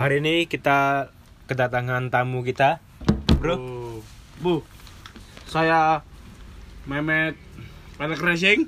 Hari 0.00 0.24
ini 0.24 0.48
kita 0.48 1.12
kedatangan 1.44 2.08
tamu 2.08 2.40
kita, 2.40 2.80
bro. 3.36 3.60
Oh. 3.60 3.96
Bu, 4.40 4.64
saya 5.44 6.00
Mehmet 6.88 7.36
Pelek 8.00 8.24
Racing. 8.24 8.64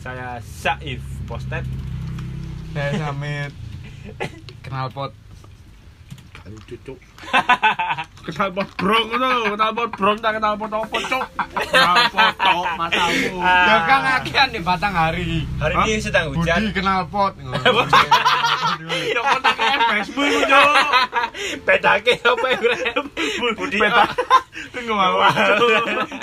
Saya 0.00 0.40
Saif 0.40 1.04
Postet. 1.28 1.68
Saya 2.72 2.96
Samit 2.96 3.52
kenal 4.64 4.88
pot 4.88 5.12
Aduh, 6.48 6.64
cucuk. 6.64 6.96
kenal 8.24 8.48
pot 8.48 8.68
brong 8.80 9.12
itu, 9.12 9.32
kenal 9.52 9.70
pot 9.76 9.90
brong, 9.92 10.16
tak 10.16 10.40
kenal 10.40 10.56
pot 10.56 10.72
apa, 10.72 10.96
cuk. 10.96 11.26
Kenal 11.68 11.96
pot 12.08 12.32
tok, 12.40 12.66
matamu. 12.72 13.36
ya 13.44 13.76
kan 13.84 14.00
akhirnya 14.16 14.44
di 14.48 14.60
Batang 14.64 14.96
Hari 14.96 15.44
Hari 15.60 15.74
ini 15.84 16.00
sedang 16.00 16.32
Budi 16.32 16.48
hujan. 16.48 16.72
kenal 16.72 17.04
pot 17.04 17.36
Ya 18.88 19.20
kontak 19.20 19.57
Facebook 19.88 20.28
itu. 20.28 20.60
Pedake 21.66 22.12
apa 22.20 22.46
ya? 22.50 22.58
Budi. 23.56 23.78
Tunggu 24.74 24.92
mau. 24.92 25.22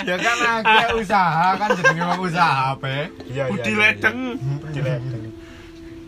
ya 0.04 0.16
kan 0.20 0.36
usaha 1.00 1.56
kan 1.56 1.68
jadi 1.72 2.00
usaha 2.16 2.76
pe 2.76 3.08
Iya, 3.26 3.44
Budi 3.48 3.70
iya, 3.72 3.74
iya. 3.74 3.82
ledeng. 3.92 4.18
Budi 4.60 4.80
ledeng. 4.80 5.22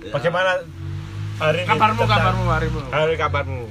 Bagaimana 0.09 0.51
hari 1.39 1.59
ini? 1.63 1.69
Kabarmu, 1.69 2.03
kabarmu, 2.05 2.43
harimu. 2.49 2.81
Hari 2.89 3.15
kabarmu. 3.17 3.63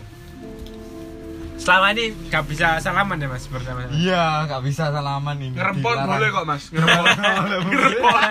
Selama 1.58 1.90
ini 1.92 2.14
gak 2.30 2.46
bisa 2.46 2.78
salaman 2.78 3.18
ya 3.18 3.28
mas 3.28 3.50
bersama. 3.50 3.90
iya 3.90 4.46
nggak 4.46 4.62
bisa 4.62 4.94
salaman 4.94 5.36
ini 5.42 5.58
Ngerempot 5.58 5.98
boleh 6.00 6.30
kok, 6.30 6.46
Mas. 6.46 6.64
Ngerempot. 6.70 7.18
Ngerempot. 7.50 8.24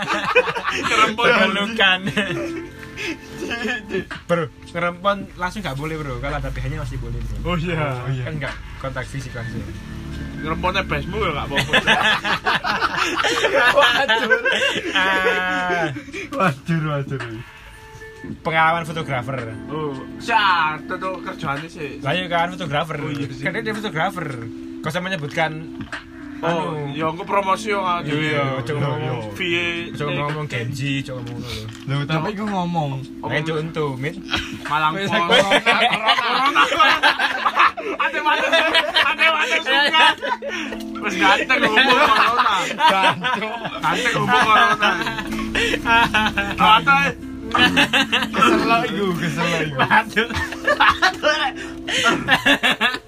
Ngerempot. 0.71 1.27
Pelukan. 1.27 2.01
bro, 4.25 4.45
ngerempon 4.77 5.17
langsung 5.41 5.65
gak 5.65 5.81
boleh 5.81 5.97
bro. 5.97 6.21
Kalau 6.21 6.37
ada 6.37 6.53
pH-nya 6.53 6.85
masih 6.85 7.01
boleh 7.01 7.17
bro. 7.17 7.37
Oh 7.49 7.57
iya. 7.57 7.97
Oh, 8.05 8.13
iya. 8.13 8.29
Kan 8.29 8.37
gak 8.37 8.53
kontak 8.77 9.09
fisik 9.09 9.33
langsung. 9.33 9.65
Ngerempotnya 10.37 10.85
besmu 10.85 11.17
ya 11.25 11.33
enggak 11.33 11.49
apa-apa. 11.49 11.73
Waduh. 13.73 14.31
Ah, 14.93 15.89
wajur 16.37 16.83
wajur 16.93 17.23
pengalaman 18.43 18.83
fotografer. 18.83 19.55
Oh, 19.71 19.95
sya, 20.19 20.77
tuh 20.85 21.23
kerjaannya 21.23 21.69
sih. 21.71 22.03
Lah 22.03 22.13
iya 22.13 22.27
kan 22.27 22.53
fotografer. 22.53 22.99
Oh, 23.01 23.09
iya. 23.09 23.27
Kan 23.31 23.65
dia 23.65 23.73
fotografer. 23.73 24.27
Kau 24.85 24.91
usah 24.93 25.03
menyebutkan 25.03 25.81
Oh, 26.47 26.79
ya 26.95 27.11
aku 27.11 27.27
promosi 27.27 27.75
yo 27.75 27.83
nggak 27.83 28.07
Iya, 28.07 28.63
coba 28.63 28.79
Iya, 28.79 28.87
ngomong. 28.87 29.35
Vie. 29.35 29.91
Coba 29.91 30.11
ngomong 30.15 30.47
Genji, 30.47 31.03
coba 31.03 31.21
ngomong 31.27 31.43
ngono 31.43 31.95
lho. 31.99 32.07
Tapi 32.07 32.31
gue 32.33 32.47
ngomong 32.47 32.91
Main 33.27 33.43
contoh, 33.43 33.91
Mit. 33.99 34.15
Malang 34.63 34.95
corona. 34.95 35.49
Ada 37.97 38.19
mana? 38.23 38.47
Ada 38.95 39.27
mana 39.27 39.57
suka? 39.59 40.07
Wes 41.03 41.15
ganteng 41.19 41.59
ngomong 41.67 41.99
corona. 42.07 42.55
Ganteng 43.83 44.13
ngomong 44.15 44.43
corona. 44.47 44.91
Kata 46.55 46.97
kesel 48.27 48.83
iku 48.91 49.07
kesel 49.19 49.47
iku 49.67 49.79
Waduh. 49.79 50.29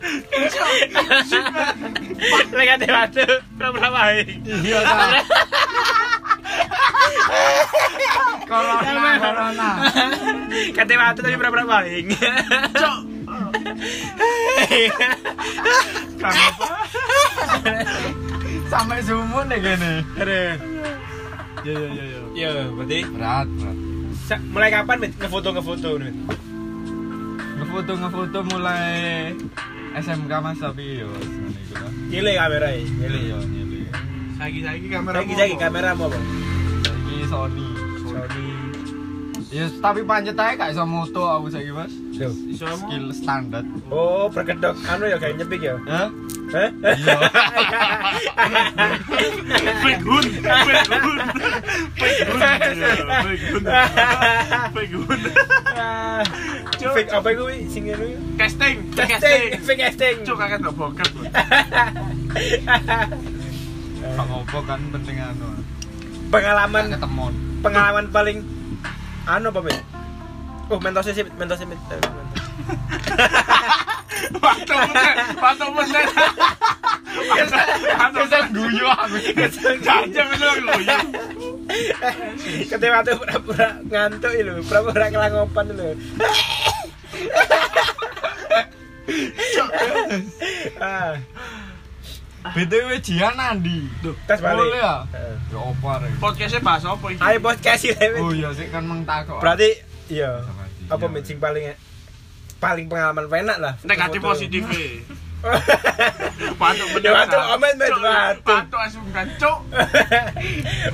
Lagi 2.51 2.71
ada 2.75 2.87
waduh, 2.89 3.33
berapa 3.57 3.89
baik. 3.91 4.27
iya 4.65 4.79
ta 4.83 4.97
corona 8.49 9.13
corona 9.21 9.69
Kata 10.73 10.93
waduh 10.95 11.23
tapi 11.23 11.37
berapa 11.37 11.61
baik. 11.63 12.05
cok. 12.75 12.99
Kenapa? 16.19 16.67
sampai 18.69 19.01
sumun 19.01 19.49
deh 19.49 19.59
gini 19.59 19.93
Aduh. 20.19 20.53
Ya 21.67 21.73
ya 21.75 21.91
ya 21.91 22.05
ya. 22.05 22.21
Ya, 22.37 22.51
berarti 22.71 22.99
berat 23.09 23.49
berat 23.49 23.77
mulai 24.47 24.69
kapan 24.71 24.97
ngefoto 25.11 25.49
ngefoto 25.51 25.89
Mit? 25.97 26.15
ngefoto 27.59 27.93
ngefoto 27.97 28.39
mulai 28.47 29.33
SMK 29.99 30.33
mas 30.39 30.59
tapi 30.59 30.85
yo 30.99 31.09
sebenarnya 31.17 31.61
itu 31.61 31.75
lah 31.75 31.93
Nyile 32.09 32.33
kamera 32.35 32.69
ya, 32.69 32.81
nyile. 32.81 33.19
yo 33.27 33.39
nyili 33.43 33.79
Saiki 34.39 34.61
kamera. 34.89 35.17
Lagi 35.19 35.35
lagi 35.35 35.57
kamera 35.57 35.89
apa? 35.93 36.07
saiki 36.09 37.17
Sony 37.27 37.67
Sony. 38.01 38.47
ya 39.49 39.67
tapi 39.81 40.01
pancet 40.03 40.37
aja 40.37 40.55
gak 40.55 40.71
iso 40.71 40.85
moto 40.85 41.23
aku 41.27 41.49
saiki 41.49 41.73
mas. 41.73 41.91
Iso 42.47 42.67
skill 42.77 43.11
standar 43.11 43.65
Oh, 43.89 44.29
berkedok 44.29 44.79
anu 44.85 45.07
ya 45.07 45.17
kayak 45.17 45.39
nyepik 45.39 45.61
ya. 45.61 45.75
ya 45.81 46.07
Hah? 46.07 46.09
Iya 46.49 46.73
Fake 49.79 50.01
gun, 50.01 50.25
fake 50.25 50.89
gun, 50.89 51.21
fake 51.97 52.25
gun, 52.25 52.41
fake. 56.95 57.09
Ah, 57.09 57.13
apa 57.13 57.29
ya? 58.01 58.19
Casting, 58.41 58.77
Casting, 58.97 59.43
fake 59.65 59.81
casting. 59.81 60.17
Cuk 60.25 60.41
bokep. 60.73 61.09
Pak 63.99 64.25
ngopo 64.31 64.63
kan 64.63 64.79
penting 64.95 65.19
anu 65.19 65.59
Pengalaman 66.29 66.93
Gak 66.93 67.01
ketemu 67.01 67.25
pengalaman 67.59 68.07
paling 68.15 68.47
anu 69.27 69.51
apa 69.51 69.61
Mit? 69.65 69.81
Oh, 70.69 70.79
mentosnya 70.79 71.17
sih, 71.17 71.25
mentosnya. 71.25 71.65
Eh, 71.65 71.69
mentos. 71.73 71.89
Waktu 74.39 74.73
waktu 75.39 75.67
bener. 75.75 76.07
Waktu 77.99 78.19
Bisa 78.19 78.41
guyu 78.53 78.87
aku 78.87 79.17
bener 80.29 80.55
loh 80.65 80.81
ya. 80.83 80.99
Ketika 82.69 82.95
waktu 83.01 83.13
pura-pura 83.17 83.69
ngantuk 83.87 84.33
itu, 84.35 84.53
pura-pura 84.67 85.07
kelangopan 85.13 85.67
itu. 85.73 85.89
ah, 90.83 91.17
BTW 92.55 92.89
Jian 93.03 93.37
Andi 93.37 93.89
Duh, 94.01 94.15
tes 94.25 94.39
balik. 94.41 94.69
Boleh 94.69 94.81
ya? 94.81 94.95
Ya 95.53 95.61
apa 95.61 95.91
rek 96.05 96.13
podcastnya 96.23 96.61
bahas 96.65 96.85
apa 96.87 97.07
ini? 97.13 97.21
Ayo 97.21 97.39
podcast 97.43 97.83
Mit. 97.85 98.21
Oh 98.23 98.33
iya 98.33 98.49
sih 98.55 98.69
kan 98.71 98.85
mengtakok 98.85 99.41
Berarti 99.43 99.71
iya. 100.09 100.45
Apa 100.89 101.05
sing 101.27 101.37
paling 101.41 101.73
paling 102.59 102.87
pengalaman 102.91 103.27
enak 103.27 103.57
lah. 103.59 103.75
Negatif 103.87 104.21
positif. 104.23 104.63
Patuk 106.59 106.99
Ya, 106.99 107.15
patuk, 107.15 107.43
omen, 107.55 107.75
Met, 107.79 107.95
patuk. 107.95 108.43
Patuk 108.43 108.81
asumkan 108.83 109.27
cuk. 109.39 109.59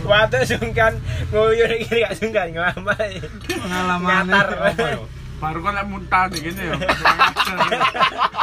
Waktu 0.04 0.38
sungkan 0.44 0.92
nguyur 1.32 1.70
iki 1.80 2.04
gak 2.04 2.12
sungkan 2.20 2.52
ngelamai. 2.52 3.25
Pengalaman 3.48 4.28
Ngatar. 4.28 4.47
Baru 5.41 5.60
kan 5.64 5.72
lek 5.76 5.86
muntah 5.88 6.25
nih 6.28 6.38
gini 6.44 6.60
ya. 6.60 6.76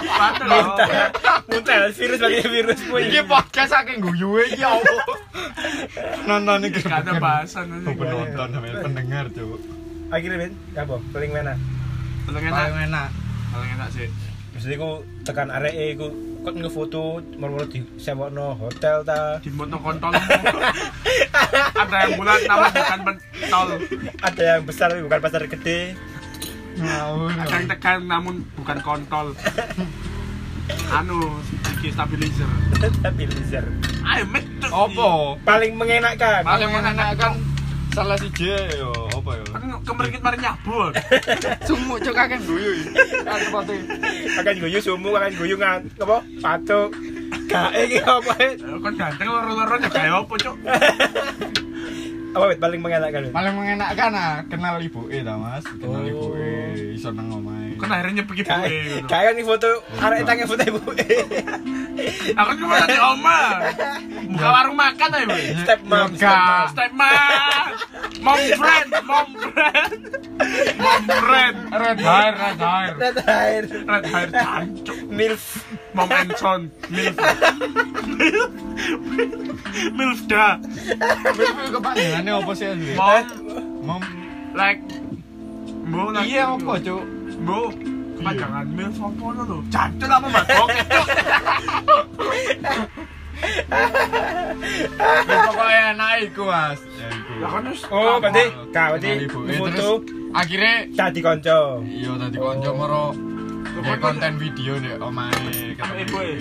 Patuk 0.02 0.46
Muntah. 0.50 0.90
Muntah 1.46 1.76
virus 1.94 2.20
lagi 2.20 2.42
virus 2.50 2.80
pun. 2.90 2.98
Iki 2.98 3.22
podcast 3.30 3.70
saking 3.70 4.02
guyu 4.02 4.42
iki 4.50 4.66
ya 4.66 4.74
Allah. 4.74 5.06
Nonton 6.26 6.66
iki 6.66 6.82
Gak 6.82 7.06
ada 7.06 7.22
bahasan 7.22 7.86
penonton 7.86 8.48
sama 8.58 8.68
pendengar, 8.82 9.30
Cuk. 9.30 9.62
Akhirnya 10.10 10.50
Mit, 10.50 10.54
apa? 10.76 10.96
Paling 11.14 11.32
enak. 11.46 11.58
Paling 12.32 12.48
enak. 12.48 12.64
Paling 12.64 12.88
enak. 12.88 13.10
Paling 13.52 13.70
enak 13.76 13.90
sih. 13.92 14.08
Maksudnya 14.56 14.78
ku 14.80 14.92
tekan 15.28 15.52
areke 15.52 16.00
ku 16.00 16.08
kok 16.42 16.56
ngefoto 16.56 17.20
moro-moro 17.36 17.68
di 17.68 17.84
sewokno 18.00 18.56
hotel 18.56 19.04
ta. 19.04 19.44
Di 19.44 19.52
moto 19.52 19.76
kontol. 19.84 20.16
Ada 21.82 21.96
yang 22.08 22.12
bulat 22.16 22.42
nama 22.48 22.68
bukan 22.72 23.00
pentol. 23.04 23.68
Ada 24.24 24.42
yang 24.42 24.64
besar 24.64 24.88
tapi 24.96 25.04
bukan 25.04 25.20
pasar 25.20 25.44
gede. 25.44 26.00
Ngawur. 26.80 27.36
Ada 27.36 27.54
yang 27.60 27.68
tekan 27.68 28.00
namun 28.08 28.48
bukan 28.56 28.80
kontol. 28.80 29.36
Anu, 30.88 31.44
iki 31.80 31.92
stabilizer. 31.92 32.48
tapi 33.04 33.28
laser. 33.28 33.68
Ayo 34.08 34.24
met. 34.32 34.48
Cuk. 34.64 34.72
Apa? 34.72 35.10
Paling 35.44 35.76
mengenakan. 35.76 36.48
Paling 36.48 36.72
Paling 36.72 36.72
enak 36.80 36.96
enak 36.96 37.12
kan 37.20 37.34
salah 37.92 38.16
si 38.16 38.32
J 38.32 38.72
yo 38.80 38.96
kemerikit 39.84 40.22
mari 40.22 40.38
nyabut. 40.38 40.94
Sumuk 41.68 41.98
cuk 42.02 42.14
kakek 42.16 42.40
guyu. 42.46 42.72
Kan 43.26 43.40
sepatu. 43.42 43.74
Akan 44.40 44.56
guyu 44.62 44.80
sumu, 44.80 45.10
akan 45.16 45.32
guyu 45.36 45.56
ngan 45.58 45.82
apa? 46.02 46.18
Patuk. 46.42 46.90
Gak 47.48 47.72
iki 47.84 48.00
apa? 48.04 48.32
Kan 48.60 48.94
ganteng 48.96 49.28
loro-loro 49.28 49.76
kayak 49.82 50.24
apa, 50.24 50.34
Cuk? 50.40 50.56
apa 52.32 52.46
wit 52.48 52.60
paling 52.60 52.80
mengenakan 52.80 53.22
wit? 53.24 53.34
Paling 53.34 53.54
mengenakkan 53.54 54.12
ah 54.14 54.36
kenal 54.46 54.80
ibu 54.80 55.08
E 55.08 55.20
ta 55.20 55.36
Mas. 55.36 55.64
Kenal 55.66 56.02
Oh. 56.02 56.08
ibu 56.08 56.26
E 56.34 56.52
iso 56.94 57.10
nang 57.10 57.28
omahe. 57.30 57.76
Kan 57.76 57.90
akhirnya 57.90 58.24
pergi 58.24 58.44
Kayak 58.44 58.62
buwe. 58.62 59.02
kayak 59.06 59.32
nih 59.34 59.44
foto 59.44 59.70
arek 59.98 60.20
tangan 60.24 60.46
foto 60.48 60.64
ibu. 60.64 60.80
Aku 62.34 62.52
cuma 62.56 62.74
tadi 62.80 62.98
oma. 62.98 63.40
Buka 64.28 64.48
warung 64.50 64.78
makan 64.78 65.10
aja. 65.12 65.36
Step 65.60 65.80
mom, 65.84 66.10
step 66.14 66.24
Yoga. 66.24 66.40
mom. 66.42 66.68
Step 66.72 66.92
ma. 66.94 67.12
Mom 68.22 68.40
friend, 68.54 68.90
mom 69.04 69.28
friend. 69.50 69.94
Mom 70.78 71.02
friend. 71.04 71.56
Red 71.74 72.00
hair, 72.00 72.32
red 72.34 72.60
hair. 72.60 72.92
Red 72.96 73.18
hair. 73.20 73.62
Red 73.84 74.06
hair 74.06 74.30
cancuk. 74.32 74.98
Milf. 75.10 75.44
Mom 75.94 76.08
and 76.10 76.32
son. 76.38 76.62
Milf. 76.88 77.16
Milf 79.92 80.20
da. 80.28 80.56
Tapi 80.96 81.44
kepanjangannya 81.70 82.32
apa 82.34 82.52
sih 82.56 82.68
asli? 82.68 82.94
Mom 82.96 83.24
Mom. 83.84 84.02
like 84.52 84.82
Mbok 85.82 86.08
like 86.14 86.28
Iya 86.28 86.44
apa, 86.56 86.74
Cuk? 86.80 87.04
Mbok 87.42 87.72
kepanjangan 88.16 88.66
milf 88.70 88.96
apa 88.96 89.18
ngono 89.18 89.42
lho. 89.44 89.58
Cancuk 89.68 90.10
apa? 90.10 90.28
Bokep, 90.32 90.86
Cuk. 90.88 91.08
Wis 95.02 95.40
pokoknya 95.50 95.82
enak 95.96 96.12
iku, 96.24 96.44
Mas. 96.46 96.80
Ya 97.42 97.48
kan 97.50 97.64
Oh, 97.90 98.16
berarti 98.22 98.44
kak 98.70 98.88
berarti 98.96 99.10
E 99.26 99.28
foto 99.58 99.74
terus 99.74 99.90
akhirnya 100.32 100.76
tadi 100.94 101.20
konco. 101.20 101.82
iya 101.84 102.12
tadi 102.16 102.38
konco 102.38 102.70
moro 102.72 103.04
ya 103.80 103.96
konten 103.98 104.34
video 104.36 104.74
nih 104.78 105.00
omahe 105.00 105.72
E. 105.72 106.32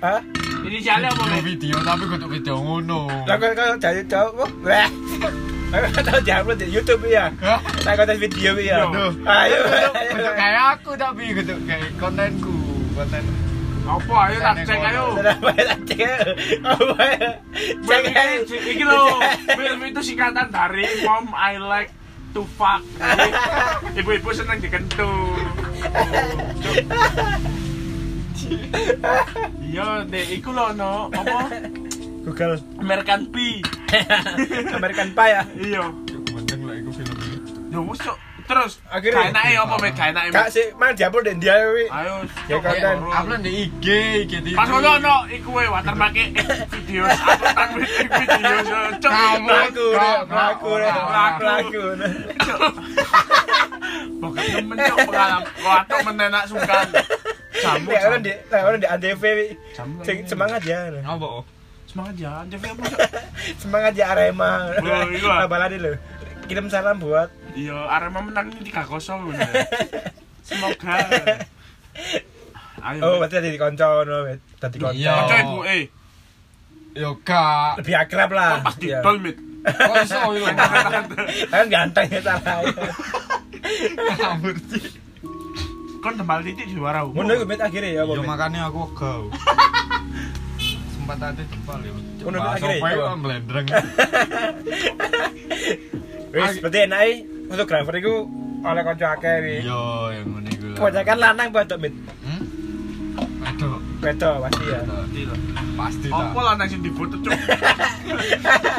Hah? 0.00 0.20
inisialnya 0.64 1.08
apa, 1.12 1.40
Video 1.40 1.76
video 1.76 1.76
tapi 1.80 2.04
kudu 2.04 2.26
video 2.28 2.54
ngono. 2.60 3.08
Lah 3.24 3.36
kok 3.40 3.52
kok 3.56 3.80
jadi 3.80 4.02
cowok 4.04 4.32
kok. 4.36 4.50
Wah. 4.64 4.88
Aku 5.70 6.02
tahu 6.02 6.18
diupload 6.26 6.58
di 6.58 6.66
YouTube 6.66 7.06
ya. 7.06 7.30
Tak 7.84 7.94
konten 7.96 8.18
video 8.20 8.52
ya. 8.60 8.84
Yo. 8.84 9.12
Ayo. 9.24 9.60
Kudu 10.12 10.30
kayak 10.36 10.64
aku 10.76 10.90
tapi 10.98 11.22
kudu 11.32 11.54
kayak 11.64 11.90
kontenku, 11.96 12.56
konten 12.92 13.22
Apa 13.80 14.14
ayo 14.28 14.38
tak 14.44 14.56
cek 14.68 14.80
ayo. 14.92 15.04
Ya 15.18 15.64
tak 15.72 15.80
cek? 15.88 16.20
Apa 16.62 16.96
ya? 17.16 17.30
Cek 17.80 18.04
Iki 18.76 18.84
lho, 18.84 19.04
Milf 19.56 19.80
itu 19.88 20.00
singkatan 20.12 20.52
dari 20.52 20.84
Mom 21.02 21.32
I 21.32 21.56
like 21.56 21.90
to 22.34 22.42
fuck. 22.56 22.82
Jadi, 22.98 23.30
Ibu-ibu 24.00 24.30
seneng 24.32 24.58
dikentu. 24.62 25.10
Iya, 29.60 30.02
dek, 30.08 30.26
iku 30.34 30.50
lho 30.50 30.74
no, 30.74 31.10
apa? 31.14 31.46
Google 32.26 32.60
American 32.78 33.30
Pie. 33.32 33.64
American 34.78 35.08
Pie 35.16 35.32
ya. 35.32 35.42
Iya. 35.56 35.82
cukup 36.04 36.30
penting 36.42 36.60
lah 36.68 36.74
iku 36.76 36.90
film 36.92 37.16
ini. 37.16 37.38
Wis 37.80 38.00
Cuk. 38.02 38.18
Terus 38.50 38.82
Akhirnya- 38.90 39.30
kayak 39.30 39.62
apa 39.62 39.74
met 39.78 39.92
kayak 39.94 40.12
naik. 40.12 40.30
Kak 40.34 40.48
sih 40.50 40.66
mang 40.74 40.90
diupload 40.90 41.22
di 41.22 41.34
dia. 41.38 41.54
Ayo. 41.86 42.26
Ya, 42.50 42.56
konten. 42.58 42.96
Upload 43.06 43.40
di 43.46 43.50
IG, 43.62 43.86
IG 44.26 44.32
TV. 44.42 44.58
Pas 44.58 44.66
ngono 44.66 44.98
no, 44.98 45.22
iku 45.30 45.54
we 45.54 45.70
watermark 45.70 46.10
video 46.10 47.06
uploadan 47.06 47.68
video 47.78 48.54
cuk. 48.98 49.06
Kamu. 49.06 49.46
Pelaku, 49.46 49.86
Kak, 49.94 50.18
pelaku, 50.26 50.70
kak, 50.82 51.32
pelaku. 51.38 51.82
Pokoknya 54.18 54.50
temen 54.58 54.76
cok 54.76 54.98
pengalaman 55.06 55.42
waktu 55.62 55.96
menenak 56.02 56.44
sungkan. 56.50 56.86
Jamu 57.50 57.88
Ya 57.92 58.00
orang 58.08 58.22
di 58.26 58.32
orang 58.50 58.78
di 58.82 58.88
lagi. 58.90 60.26
semangat 60.26 60.62
ya. 60.66 60.90
Apa? 61.06 61.26
oh? 61.38 61.44
Semangat 61.86 62.14
ya, 62.18 62.30
apa 62.42 62.82
cok? 62.82 62.98
Semangat 63.62 63.92
ya 63.94 64.06
Arema. 64.10 64.74
Iya. 64.74 65.46
Kirim 66.50 66.66
salam 66.66 66.98
buat 66.98 67.30
Iya, 67.54 67.78
Arema 67.86 68.26
menang 68.26 68.50
ini 68.50 68.74
3-0 68.74 69.30
bener. 69.30 69.50
Semoga. 70.50 70.98
Ayo. 72.82 73.00
Oh, 73.06 73.14
berarti 73.22 73.38
tadi 73.38 73.54
konco 73.54 74.02
no. 74.02 74.26
Tadi 74.58 74.76
konco. 74.82 74.98
Iya. 74.98 75.14
Ibu 75.46 75.62
eh. 75.62 75.86
Yo 76.98 77.14
kak. 77.22 77.78
Lebih 77.78 77.94
akrab 77.94 78.34
lah. 78.34 78.58
Kan 78.58 78.66
pas 78.66 78.74
Iya. 78.82 78.98
didol 78.98 79.16
mit. 79.22 79.36
Kok 79.62 79.94
iso 80.02 80.18
yo? 80.34 80.46
Kan 81.54 81.66
ganteng 81.70 82.06
ya 82.10 82.18
salah. 82.18 82.66
Kabur 84.18 84.56
sih. 84.74 84.82
Kon 86.02 86.18
tembal 86.18 86.42
titik 86.42 86.66
juara. 86.74 87.06
Ngono 87.06 87.30
iku 87.30 87.46
mit 87.46 87.62
akhirnya 87.62 87.94
ya, 87.94 88.02
Yo 88.02 88.18
Mit. 88.18 88.26
makanya 88.26 88.66
aku 88.66 88.90
gau. 88.98 89.30
Sempat 90.90 91.18
ada 91.22 91.42
jempol 91.46 91.78
yo. 91.84 91.94
Ngono 92.26 92.42
apa 92.42 92.58
iya. 92.58 93.06
Wis, 96.30 96.62
berarti 96.62 96.78
enak 96.86 97.02
fotografer 97.50 97.94
iku 97.98 98.14
oleh 98.62 98.82
konco 98.86 99.06
akeh 99.08 99.34
wi. 99.42 99.56
Yo 99.66 100.14
yang 100.14 100.26
ngene 100.30 100.50
iku 100.54 100.66
lah. 100.70 100.76
Kebanyakan 100.78 101.16
lanang 101.18 101.46
buat 101.50 101.72
mit. 101.80 101.94
Hmm? 102.22 102.42
Aduh. 103.40 103.80
Beto 104.00 104.30
pasti 104.40 104.64
ya. 104.64 104.80
Pasti 105.76 106.08
tak. 106.08 106.24
Apa 106.32 106.40
lah 106.40 106.52
nang 106.56 106.68
sing 106.72 106.80
difoto 106.80 107.20
cok? 107.20 107.36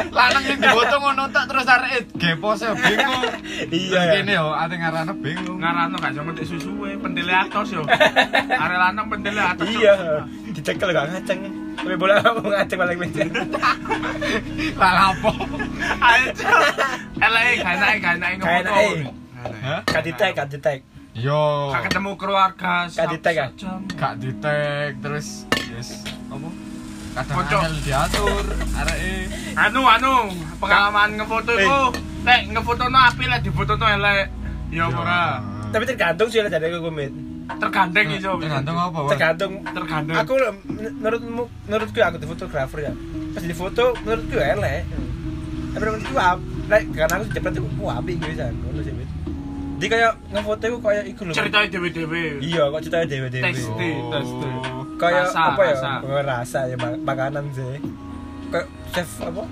Lanang 0.09 0.44
sing 0.50 0.57
difoto 0.57 0.95
ngono 1.03 1.24
tak 1.30 1.45
terus 1.45 1.68
arek 1.69 2.09
gepose 2.18 2.65
bingung. 2.74 3.21
Iya. 3.69 4.01
Kene 4.18 4.33
yo 4.33 4.50
ate 4.50 4.75
ngarane 4.81 5.13
bingung. 5.21 5.62
Ngarano 5.62 5.95
gak 6.01 6.18
iso 6.18 6.21
ngetik 6.25 6.45
susuwe, 6.50 6.98
pendele 6.98 7.33
atos 7.38 7.69
yo. 7.69 7.86
Are 8.65 8.75
lanang 8.81 9.13
pendele 9.13 9.42
atos. 9.45 9.69
Cuk. 9.69 9.77
Iya. 9.77 10.25
Dicekel 10.57 10.89
gak 10.89 11.06
ngaceng. 11.13 11.42
Tapi 11.78 11.96
bola 11.96 12.20
kamu 12.20 12.42
ngaceng 12.52 12.80
balik 12.80 12.98
meja. 13.00 13.24
Lah 14.82 14.92
lapo? 14.92 15.32
Ayo 16.00 16.26
cok. 16.36 16.62
Elek 17.22 17.52
gak 17.62 17.74
gak 18.00 18.14
enak 18.20 18.30
Gak 18.40 18.56
enak, 18.66 18.74
eh. 18.76 18.94
Hah? 19.42 19.80
Gak 19.88 20.04
di 20.06 20.12
tag, 20.14 20.32
gak 20.36 20.48
di 20.52 20.58
tag. 20.62 20.80
Yo. 21.18 21.72
Gak 21.74 21.90
ketemu 21.90 22.12
keluarga. 22.16 22.88
Gak 22.88 23.08
ya? 23.34 23.48
Gak 23.98 24.14
di 24.22 24.30
tag 24.40 24.92
terus 25.02 25.50
yes 25.72 26.04
apa? 26.32 26.50
Kadang 27.12 27.44
angel 27.44 27.76
diatur 27.84 28.44
areke. 28.72 29.16
Anu 29.60 29.82
anu, 29.84 30.32
pengalaman 30.64 31.20
ngefoto 31.20 31.52
Eh. 31.60 31.68
iku, 31.68 31.92
nek 32.24 32.42
ngefotono 32.56 32.96
apik 32.96 33.28
lek 33.28 33.44
difotono 33.44 33.84
elek. 33.84 34.32
Apa 34.72 34.96
ora? 34.96 35.24
Tapi 35.76 35.84
tergantung 35.84 36.32
sih 36.32 36.40
lah 36.40 36.48
dari 36.48 36.72
aku 36.72 36.88
Tergandeng 37.57 38.07
iso. 38.13 38.31
Tergantung 38.38 38.77
apa, 38.77 38.98
Bang? 39.01 39.12
Tergantung. 39.12 39.51
Tergandeng. 39.65 40.15
Aku 40.18 40.33
men- 40.38 40.95
menurutmu 40.98 41.44
menurutku 41.68 42.00
aku 42.00 42.18
di 42.18 42.27
fotografer 42.27 42.80
ya. 42.88 42.94
Pas 43.33 43.44
di 43.44 43.56
foto 43.56 43.83
menurutku 44.01 44.36
ya 44.36 44.56
elek. 44.56 44.81
Tapi 45.71 45.83
menurutku 45.83 46.15
ap, 46.15 46.39
like, 46.68 46.88
karena 46.92 47.13
aku 47.15 47.25
jepret 47.30 47.53
itu 47.53 47.63
aku 47.63 47.83
apik 47.88 48.15
gitu 48.19 48.33
kan. 48.38 48.53
Ngono 48.53 48.81
sih 48.81 48.95
kayak 49.81 50.13
ngefoto 50.30 50.63
itu 50.69 50.77
kayak 50.77 51.03
iku 51.09 51.21
lho. 51.25 51.33
ceritanya 51.33 51.68
dewe-dewe. 51.74 52.24
Iya, 52.38 52.69
kok 52.69 52.80
ceritanya 52.86 53.07
dewe-dewe. 53.09 53.44
Teks. 53.50 53.62
Pasti, 53.65 53.89
pasti. 54.13 54.48
Kayak 55.01 55.24
Rasa, 55.25 55.42
apa 55.42 55.62
ya? 55.65 55.74
rasa. 55.74 55.92
Oh, 56.06 56.21
rasa 56.21 56.59
ya 56.69 56.75
mak- 56.77 57.01
makanan 57.01 57.44
sih. 57.50 57.81
Kayak 58.53 58.68
chef 58.94 59.09
apa? 59.19 59.44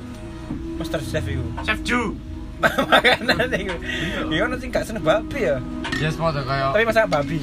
Master 0.78 1.02
chef 1.02 1.26
itu. 1.26 1.42
Chef 1.66 1.80
Ju. 1.82 2.02
makanan 2.94 3.50
itu. 3.58 3.76
Iya, 4.30 4.44
nanti 4.46 4.70
gak 4.70 4.86
seneng 4.86 5.02
babi 5.02 5.50
ya. 5.50 5.58
Yes, 5.98 6.14
foto 6.14 6.46
kayak 6.46 6.78
Tapi 6.78 6.84
masak 6.86 7.10
babi. 7.10 7.42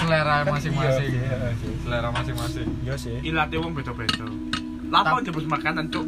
Selera 0.00 0.36
masing-masing. 0.48 1.10
Iya, 1.12 1.20
iya, 1.20 1.36
iya. 1.52 1.72
Selera 1.84 2.08
masing-masing. 2.08 2.68
Iya 2.84 2.94
sih. 2.96 3.16
Ilate 3.20 3.56
wong 3.60 3.72
beda-beda. 3.76 4.26
Lapo 4.90 5.22
nyebut 5.22 5.46
makanan, 5.46 5.86
Cuk? 5.86 6.02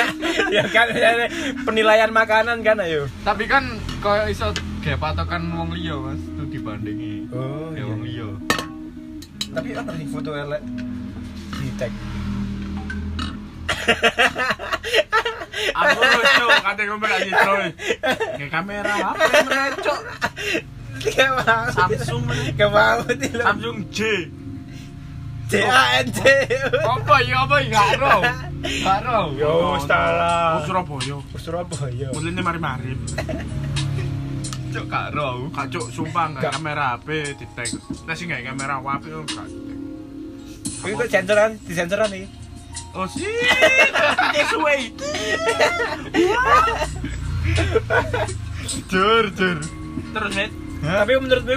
ya 0.56 0.64
kan 0.72 0.88
ya, 0.96 1.28
penilaian 1.68 2.08
makanan 2.08 2.64
kan 2.64 2.80
ayo. 2.80 3.04
Tapi 3.28 3.44
kan 3.44 3.76
kayak 4.00 4.32
iso 4.32 4.48
kayak 4.80 4.96
patokan 4.96 5.52
wong 5.52 5.76
liya, 5.76 6.00
Mas, 6.00 6.22
tuh 6.40 6.48
dibandingi. 6.48 7.28
Oh, 7.28 7.68
Ya 7.76 7.84
wong 7.84 8.00
liya. 8.08 8.32
Tapi 9.52 9.76
apa 9.76 9.90
sih 10.00 10.08
foto 10.08 10.32
elek 10.32 10.64
di 11.60 11.68
tag? 11.76 11.92
Aku 15.72 16.00
lucu, 16.00 16.44
kate 16.64 16.82
ngomong 16.88 17.08
gak 17.12 17.20
gitu. 17.28 17.52
Nge 18.40 18.46
kamera. 18.48 18.96
Gak 19.12 19.44
mau. 19.84 19.96
Samsung 21.74 22.22
lo. 22.28 22.34
Samsung 23.42 23.78
J. 23.90 23.98
C 25.50 25.52
A 25.60 26.00
N 26.00 26.06
C. 26.08 26.20
Apa 26.80 27.20
ya 27.20 27.44
apa 27.44 27.56
ya 27.60 27.68
gak 27.74 27.90
ro. 28.00 28.16
Gak 28.62 28.98
ro. 29.04 29.20
Yo 29.36 29.52
salah. 29.84 30.62
Oh, 30.62 30.64
Surabaya. 30.64 31.16
Surabaya. 31.36 32.08
Mulane 32.14 32.40
mari-mari. 32.40 32.90
Cuk 34.72 34.84
gak 34.88 35.12
ro. 35.12 35.52
Kak 35.52 35.68
Cuk, 35.68 35.86
sumpah 35.92 36.32
Gak. 36.32 36.48
nggak 36.48 36.52
kamera 36.56 36.84
HP 36.96 37.08
di 37.36 37.46
tag. 37.52 37.68
Sih 38.16 38.24
nggak 38.24 38.48
kamera 38.48 38.80
HP 38.80 39.04
oh 39.12 39.24
gak. 39.28 39.48
Ini 40.82 40.98
kok 40.98 41.08
sensoran, 41.12 41.50
di 41.62 41.72
sensoran 41.76 42.08
nih. 42.10 42.26
Oh 42.92 43.06
sih, 43.08 43.24
suwe. 44.52 44.76
Jur, 48.88 49.24
jur. 49.32 49.58
Terus 50.12 50.32
net. 50.36 50.52
Tapi 50.82 51.12
menurut 51.16 51.42
gue 51.42 51.56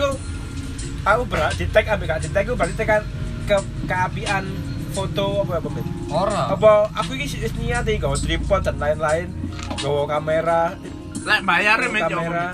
aku 1.01 1.23
berat 1.25 1.53
di 1.53 1.65
tag 1.67 1.85
ambil 1.87 2.05
gak 2.07 2.21
di 2.21 2.29
tag 2.29 2.45
gue 2.45 2.53
berarti 2.53 2.75
tekan 2.75 3.01
ke 3.45 3.57
keapian 3.85 4.45
foto 4.89 5.43
apa 5.43 5.59
apa 5.59 5.69
Mit? 5.69 5.85
Ora. 6.07 6.43
Apa 6.49 6.71
aku 6.93 7.13
iki 7.13 7.41
wis 7.41 7.53
niat 7.57 7.83
iki 7.83 7.99
gawa 7.99 8.15
tripod 8.15 8.61
dan 8.61 8.77
lain-lain, 8.77 9.27
gawa 9.75 10.07
kamera. 10.07 10.77
Lek 11.25 11.41
bayare 11.41 11.89
men 11.89 12.05
yo 12.05 12.21
Kamera. 12.21 12.45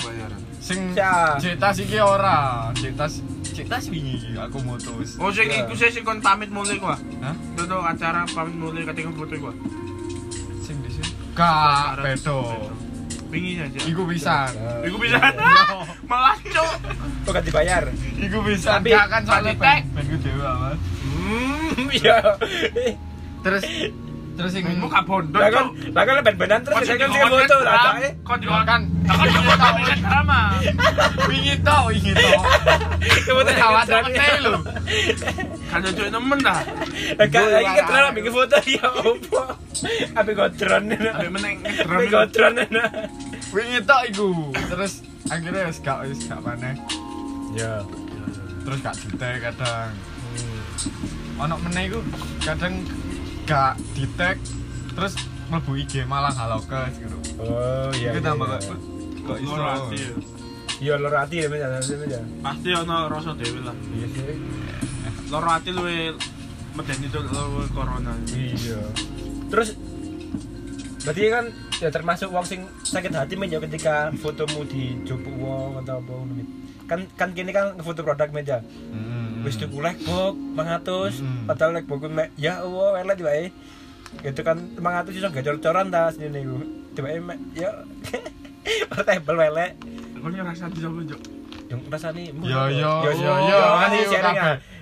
Sing 0.57 0.93
Ya. 0.93 1.35
cetas 1.37 1.77
iki 1.77 1.97
ora. 1.97 2.71
Cetas 2.73 3.19
cetas 3.43 3.91
wingi 3.91 4.15
iki 4.15 4.29
aku 4.35 4.57
mutus. 4.63 5.19
Oh 5.19 5.29
sing 5.29 5.47
Ya. 5.47 5.61
iku 5.61 5.75
sih 5.75 5.91
sing 5.91 6.01
kon 6.01 6.17
pamit 6.17 6.49
mulai 6.49 6.79
gua. 6.79 6.95
Hah? 7.19 7.35
Itu 7.53 7.77
acara 7.77 8.23
pamit 8.25 8.55
mulai 8.55 8.87
ketika 8.87 9.11
foto 9.11 9.35
gua. 9.37 9.53
Sing 10.61 10.79
di 10.79 10.89
sini. 10.89 11.11
Kak, 11.31 11.99
bedo. 11.99 12.39
Wingi 13.31 13.63
aja. 13.63 13.79
Iku 13.87 14.03
bisa. 14.03 14.51
Iku 14.83 14.99
bisa. 14.99 15.17
Malah 16.11 16.35
cuk. 16.43 16.71
Kok 17.23 17.31
gak 17.31 17.45
dibayar? 17.47 17.83
Iku 18.19 18.43
bisa. 18.43 18.77
Tapi- 18.77 18.91
Gak 18.91 19.07
kan 19.07 19.21
soalnya 19.23 19.55
ben 19.55 19.87
ben 19.95 20.03
ku 20.11 20.17
amat. 20.43 20.77
Hmm, 21.07 21.87
iya. 21.95 22.19
Terus 23.41 23.63
terus 24.41 24.57
sing 24.57 24.65
Mu 24.81 24.89
gak 24.89 25.05
bondo 25.05 25.37
Lah 25.37 25.53
kan, 25.53 25.65
lah 25.93 26.01
kan 26.01 26.15
ben-benan 26.25 26.59
terus 26.65 26.81
kan 26.81 26.83
sing 26.89 26.97
sing 26.97 27.21
foto 27.29 27.57
lah 27.61 27.73
drama. 27.77 28.09
Kon 28.25 28.39
Yo 28.41 28.49
kan 28.65 28.81
Kon 29.05 29.27
juga 29.29 29.53
tau 29.61 29.77
kan 29.77 29.99
drama. 30.01 30.39
wingi 31.29 31.55
to, 31.61 31.77
wingi 31.89 32.11
to. 32.17 32.31
Kemudian 33.29 33.57
awas 33.61 33.85
pete 33.89 34.27
lho. 34.41 34.59
Kan 35.69 35.79
cuk 35.85 36.07
nemen 36.09 36.39
dah. 36.41 36.61
Lagi 37.17 37.33
keteran 37.37 37.89
larang. 37.91 38.13
bikin 38.17 38.31
foto 38.33 38.57
ya 38.65 38.87
opo. 38.89 39.41
Ape 40.17 40.31
godron. 40.33 40.83
Abe 40.89 41.27
meneng 41.29 41.55
Ape 41.61 41.85
drama. 41.85 42.09
godron. 42.09 42.53
Wingi 43.51 43.79
to 43.83 43.97
iku. 44.09 44.29
Terus 44.53 44.93
akhirnya 45.29 45.69
wis 45.69 45.77
gak 45.83 45.97
wis 46.07 46.19
gak 46.25 46.39
maneh. 46.41 46.75
Ya. 47.53 47.83
Terus 48.65 48.77
gak 48.81 48.95
ditek 48.95 49.51
kadang. 49.51 49.91
Ono 51.41 51.55
meneh 51.67 51.83
iku 51.89 51.99
kadang 52.41 52.73
gak 53.45 53.77
ditek 53.97 54.37
terus 54.95 55.13
mlebu 55.51 55.71
IG 55.83 56.07
malah 56.07 56.31
halokes 56.31 56.95
gitu. 56.95 57.17
Oh 57.43 57.91
iya. 57.99 58.15
Iku 58.15 58.19
iya, 58.19 58.23
tambah 58.23 58.47
iya. 58.47 58.59
kok 58.63 58.79
kok 59.27 59.37
iso. 59.43 59.55
Ati. 59.59 59.99
Iya 60.81 60.93
loro 60.97 61.17
ati 61.19 61.35
ya 61.43 61.47
men 61.51 61.59
ya. 61.61 62.21
Pasti 62.41 62.69
ono 62.73 62.95
rasa 63.11 63.31
dhewe 63.35 63.59
lah. 63.61 63.75
Iya 63.91 64.07
sih. 64.15 64.37
Loro 65.29 65.49
ati 65.51 65.69
luwe 65.75 66.15
medeni 66.73 67.05
itu 67.11 67.19
luwe 67.19 67.65
corona. 67.75 68.13
Iya. 68.31 68.81
Terus 69.51 69.69
berarti 71.01 71.21
kan 71.27 71.45
ya 71.81 71.89
termasuk 71.89 72.29
wong 72.31 72.45
sing 72.47 72.65
sakit 72.87 73.11
hati 73.11 73.35
men 73.35 73.51
ya 73.51 73.59
ketika 73.59 74.09
fotomu 74.23 74.63
dijupuk 74.65 75.35
wong 75.35 75.83
atau 75.83 75.99
apa. 75.99 76.13
Kan 76.87 76.99
kan 77.19 77.29
kini 77.35 77.51
kan 77.51 77.75
foto 77.83 78.01
produk 78.01 78.31
meja. 78.31 78.63
Hmm. 78.89 79.30
Wis 79.41 79.57
tuku 79.57 79.77
lekbok 79.77 80.33
500 80.53 81.17
Hmm. 81.17 81.45
padahal 81.49 81.71
lekbok 81.75 82.05
mek 82.07 82.29
ya 82.37 82.61
Allah 82.61 83.01
elek 83.01 83.19
wae. 83.21 83.49
Itu 84.21 84.41
kan 84.43 84.57
500 84.77 85.17
iso 85.17 85.27
gak 85.27 85.41
cor-coran 85.41 85.87
ta 85.87 86.11
sini 86.11 86.29
niku. 86.31 86.61
Tiba 86.93 87.15
mek 87.17 87.39
ya 87.55 87.71
portable 88.91 89.37
welek. 89.37 89.71
Kon 90.21 90.31
ngerasa 90.31 90.69
dicoba 90.69 91.01
cuk. 91.07 91.21
Yang 91.71 91.79
rasane 91.87 92.21
Yo, 92.29 92.61
yo, 92.67 92.91
yo 93.01 93.11
yo, 93.11 93.11
yo 93.15 93.33
yo, 93.47 93.59
kan 93.79 93.89
sharing. 94.05 94.37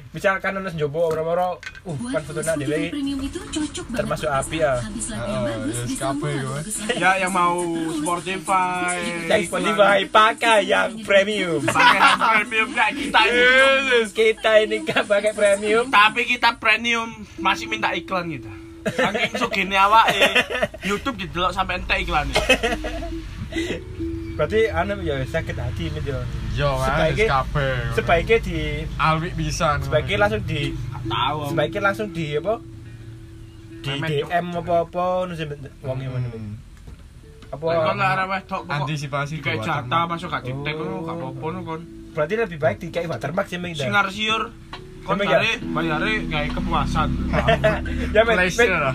Misalkan 0.10 0.58
ono 0.58 0.74
njobo 0.74 1.14
ora-ora 1.14 1.54
uh 1.86 1.98
kan 2.10 2.26
dhewe 2.58 2.90
itu 2.90 3.40
cocok 3.46 3.86
banget 3.94 4.00
termasuk 4.02 4.26
buat 4.26 4.42
api 4.42 4.58
ya. 4.58 4.74
Oh, 4.82 5.38
buat 6.18 6.34
gue. 6.34 6.50
bagus 6.50 6.76
lagi. 6.82 6.98
Ya 6.98 7.12
yang 7.22 7.30
mau 7.30 7.62
Spotify. 7.94 8.98
Yang 9.30 9.42
Spotify 9.54 9.98
pakai 10.10 10.60
yang 10.66 10.98
premium. 11.06 11.62
Pakai 11.62 12.00
yang 12.02 12.22
premium 12.26 12.70
kayak 12.74 12.94
kita 12.98 13.20
ini. 13.22 13.46
Kita 14.10 14.52
ini 14.66 14.78
kan 14.82 15.06
pakai 15.06 15.32
premium. 15.38 15.86
Tapi 15.94 16.22
kita 16.26 16.58
premium 16.58 17.14
masih 17.38 17.70
minta 17.70 17.94
iklan 17.94 18.34
kita. 18.34 18.50
Saking 18.90 19.38
sugene 19.38 19.78
awake 19.78 20.34
YouTube 20.90 21.22
didelok 21.22 21.54
sampai 21.54 21.86
entek 21.86 22.02
iklannya. 22.02 22.34
Berarti 24.34 24.74
anu 24.74 25.06
ya 25.06 25.22
sakit 25.22 25.54
hati 25.54 25.94
men 25.94 26.02
yo. 26.60 26.68
Yo, 26.68 26.70
wis 26.76 26.84
Sebaiknya- 26.86 27.30
kabeh. 27.32 27.74
Sebaiknya 27.96 28.38
di 28.42 28.58
Alwi 28.98 29.30
bisa. 29.34 29.68
sebaiknya 29.80 30.18
langsung 30.20 30.44
di 30.44 30.62
Tahu. 31.00 31.38
Sebaiknya 31.48 31.82
langsung 31.82 32.08
di 32.12 32.26
apa? 32.36 32.54
Di 33.80 33.92
DM 33.96 34.46
apa-apa 34.54 35.06
nu 35.24 35.34
sing 35.34 35.48
wong 35.80 35.98
yang 35.98 36.12
Hmm. 36.12 36.28
ngono. 36.28 36.60
Apa 37.50 37.64
wedok 37.64 38.62
Antisipasi 38.68 39.40
kayak 39.40 39.64
jatah 39.64 40.04
masuk 40.06 40.28
gak 40.28 40.44
ditek 40.44 40.76
Oh. 40.76 40.84
ngono 40.84 40.98
gak 41.02 41.16
apa-apa 41.16 41.48
kon. 41.64 41.82
berarti 42.10 42.34
lebih 42.36 42.58
baik 42.58 42.78
dikai 42.80 43.06
watermark 43.06 43.48
sih 43.48 43.56
men. 43.56 43.72
Singar 43.72 44.12
siur 44.12 44.52
kon 45.02 45.16
ya? 45.24 45.40
bare 45.40 45.52
bayare 45.64 46.14
gawe 46.28 46.48
kepuasan. 46.52 47.10
Ya 48.12 48.22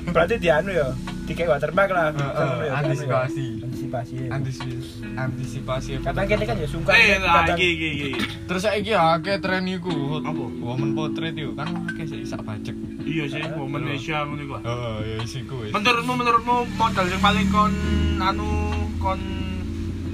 berarti 0.05 0.35
di 0.37 0.49
anu 0.49 0.71
ya. 0.71 0.93
Dikai 1.25 1.49
watermark 1.49 1.89
lah. 1.89 2.13
Ngono 2.13 2.61
ya, 2.61 2.73
antisipasi. 2.77 3.47
Antisipasi. 3.97 4.29
Antisipasi 4.29 5.15
antisipasi. 5.15 5.91
Kadang 6.01 6.27
kene 6.27 6.45
kan 6.45 6.57
ya 6.57 6.67
sungkan. 6.67 6.93
Eh 6.93 7.17
kadang- 7.17 7.57
iki 7.57 7.69
iki 7.71 7.89
iki. 7.93 8.11
Terus 8.45 8.61
saiki 8.61 8.91
ya 8.91 9.15
akeh 9.15 9.37
tren 9.39 9.65
iku. 9.65 10.19
Apa? 10.19 10.43
Woman 10.59 10.91
portrait 10.93 11.33
iku 11.33 11.55
kan 11.55 11.69
akeh 11.87 12.05
sih 12.05 12.21
sak 12.23 12.43
pajak. 12.43 12.75
Iya 13.05 13.25
sih, 13.27 13.41
momen 13.53 13.85
Asia 13.87 14.25
ngono 14.25 14.41
iku. 14.41 14.55
Heeh, 14.59 14.97
ya 15.05 15.17
isiku 15.21 15.55
wis. 15.61 15.71
Menurutmu 15.71 16.13
menurutmu 16.15 16.57
modal 16.75 17.07
yang 17.07 17.21
paling 17.21 17.47
kon 17.49 17.73
anu 18.19 18.49
kon 18.97 19.21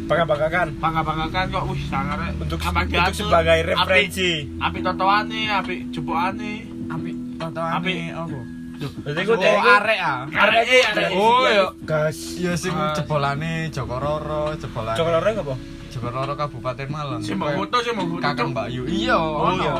Bangga-banggakan 0.04 0.74
bangga-banggakan 0.82 1.44
kok 1.54 1.64
wih 1.70 1.82
sangar 1.86 2.18
untuk 2.34 2.58
Apa 2.58 2.82
untuk 2.82 3.14
sebagai 3.14 3.62
api- 3.62 3.68
referensi. 3.70 4.30
Api 4.58 4.78
totoane, 4.82 5.42
api 5.48 5.74
jebokane. 5.88 6.52
Apik. 6.90 7.14
Apik 7.38 7.96
apa? 8.10 8.38
Berarti 8.80 9.20
gue 9.22 9.36
Oh, 9.36 9.76
arek 9.76 9.98
ah. 9.98 10.18
Arek 10.26 10.64
eh 10.64 10.82
arek. 10.82 11.08
Oh, 11.12 11.44
ya. 11.44 11.66
gas. 11.82 12.16
Ya 12.36 12.56
sing 12.56 12.72
Ah. 12.72 12.96
jebolane 12.96 13.68
Joko 13.68 13.96
Roro, 13.96 14.56
jebolane. 14.56 14.96
Coklat 14.96 15.20
orang 15.20 15.34
apa? 15.36 15.54
Joko 15.90 16.08
Roro 16.08 16.32
Kabupaten 16.34 16.88
Malang. 16.88 17.20
Si 17.20 17.34
mau 17.34 17.52
foto 17.52 17.76
sih 17.80 17.92
mau 17.92 18.08
foto. 18.08 18.22
Kakang 18.22 18.50
Mbak 18.50 18.66
Yu. 18.70 18.82
Iya, 18.86 19.16
Oh, 19.16 19.52
ono. 19.52 19.60
iya. 19.60 19.72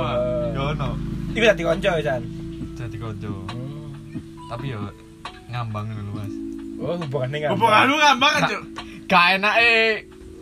Ya 0.50 0.62
ono. 0.68 0.88
Iku 1.30 1.44
tadi 1.46 1.62
konco 1.62 1.88
ya, 1.88 2.02
San. 2.04 2.22
Jadi 2.74 2.96
konco. 2.96 3.32
Tapi 4.46 4.66
ya 4.68 4.78
ngambang 5.48 5.86
dulu, 5.88 6.10
Mas. 6.12 6.34
Oh, 6.76 6.94
hubungannya 6.96 7.36
enggak. 7.38 7.50
Hubungan 7.54 7.82
lu 7.86 7.96
ngambang 7.96 8.32
kan, 8.34 8.42
Cuk? 8.50 8.62
Gak 9.06 9.24
enak 9.38 9.54
eh 9.58 9.84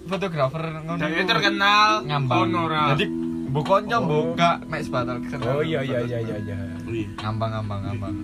fotografer 0.05 0.63
ngono. 0.81 0.99
Jadi 0.99 1.23
terkenal 1.25 1.89
ngambang. 2.03 2.39
ono. 2.49 2.63
Jadi 2.97 3.05
mbok 3.49 3.65
Oh. 3.71 3.81
mbok 3.81 4.25
gak 4.35 4.57
mek 4.67 4.81
sebatal. 4.83 5.21
Oh 5.47 5.61
iya 5.61 5.81
iya 5.81 6.01
iya 6.01 6.19
iya 6.19 6.37
iya. 6.43 6.57
Iya. 6.85 7.07
Ngambang 7.21 7.51
ngambang 7.55 7.81
ngambang. 7.85 8.15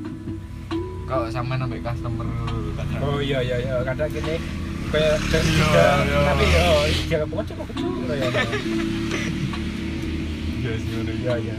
Kok 1.04 1.28
sampe 1.28 1.54
nambah 1.54 1.80
customer 1.80 2.26
kan. 2.74 2.86
Oh 2.98 3.18
iya 3.18 3.38
iya 3.38 3.56
iya, 3.58 3.74
kadang 3.82 4.08
gini 4.08 4.34
kayak 4.88 5.16
Iya, 5.26 5.84
iya. 6.06 6.20
tapi 6.24 6.44
oh 6.54 6.82
jangan 7.04 7.26
pokoknya 7.28 7.48
coba 7.50 7.62
kecil 7.66 7.88
ya. 8.08 8.28
Iya 10.54 10.72
sih. 10.74 10.92
Iya 11.20 11.34
iya. 11.38 11.56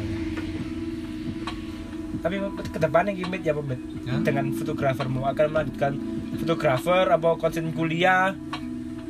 Tapi 2.18 2.36
ke 2.66 2.80
depannya 2.80 3.12
gimit 3.14 3.42
ya 3.42 3.54
Pemit 3.54 3.78
Ya? 4.02 4.18
dengan 4.22 4.50
fotografermu 4.52 5.26
akan 5.26 5.46
melanjutkan 5.52 5.94
fotografer 6.36 7.06
apa 7.08 7.30
konsen 7.36 7.70
kuliah 7.72 8.34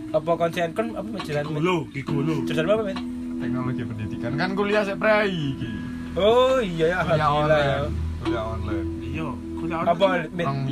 apa 0.09 0.31
konsen 0.35 0.71
kon 0.71 0.95
apa 0.95 1.07
jalan 1.21 1.43
Gulu, 1.49 1.77
gulu. 2.01 2.35
jurusan 2.43 2.63
apa 2.65 2.83
Mit? 2.85 2.99
Teknologi 3.35 3.83
pendidikan 3.83 4.31
kan 4.35 4.49
kuliah 4.51 4.83
prei 4.95 5.31
iki. 5.31 5.67
Oh 6.15 6.59
iya 6.59 6.91
ya 6.91 6.99
Kuliah 7.01 7.15
alhamdulillah 7.19 7.59
ya. 7.59 7.75
online. 7.75 7.93
Kuliah 8.19 8.43
online. 8.47 8.87
Iya, 9.05 9.27
Apa 9.65 10.27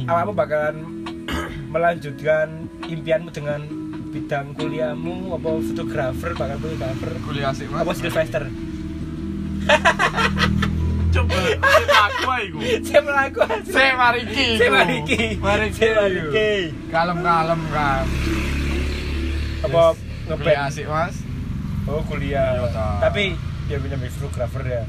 apa 0.06 0.32
bakalan 0.32 0.76
melanjutkan 1.74 2.68
impianmu 2.86 3.32
dengan 3.34 3.62
bidang 4.14 4.54
kuliahmu 4.54 5.34
apa 5.34 5.50
fotografer 5.66 6.32
bakal 6.38 6.58
fotografer 6.62 7.12
Kuliah 7.26 7.50
sik 7.50 7.66
Mas. 7.74 7.82
apa 7.82 7.92
Sylvester 7.98 8.44
coba 11.14 11.38
aku 12.14 12.32
iku. 12.46 12.58
saya 13.74 13.90
iki. 14.22 14.48
saya 14.62 14.70
iku. 14.70 14.76
mari 14.78 14.94
iki 15.02 15.22
Mari 15.42 15.66
iki. 15.74 15.80
saya 15.82 15.94
mari 15.98 16.20
iki 16.30 16.52
Kalem-kalem 16.94 17.62
kan. 17.74 18.06
apa 19.66 19.84
ngeband 20.30 20.60
asik 20.70 20.86
Mas. 20.86 21.16
oh 21.90 22.06
kuliah 22.06 22.54
Iya, 22.54 22.70
ta. 22.70 23.10
tapi 23.10 23.34
ya 23.66 23.82
punya 23.82 23.98
fotografer 24.14 24.62
ya 24.62 24.84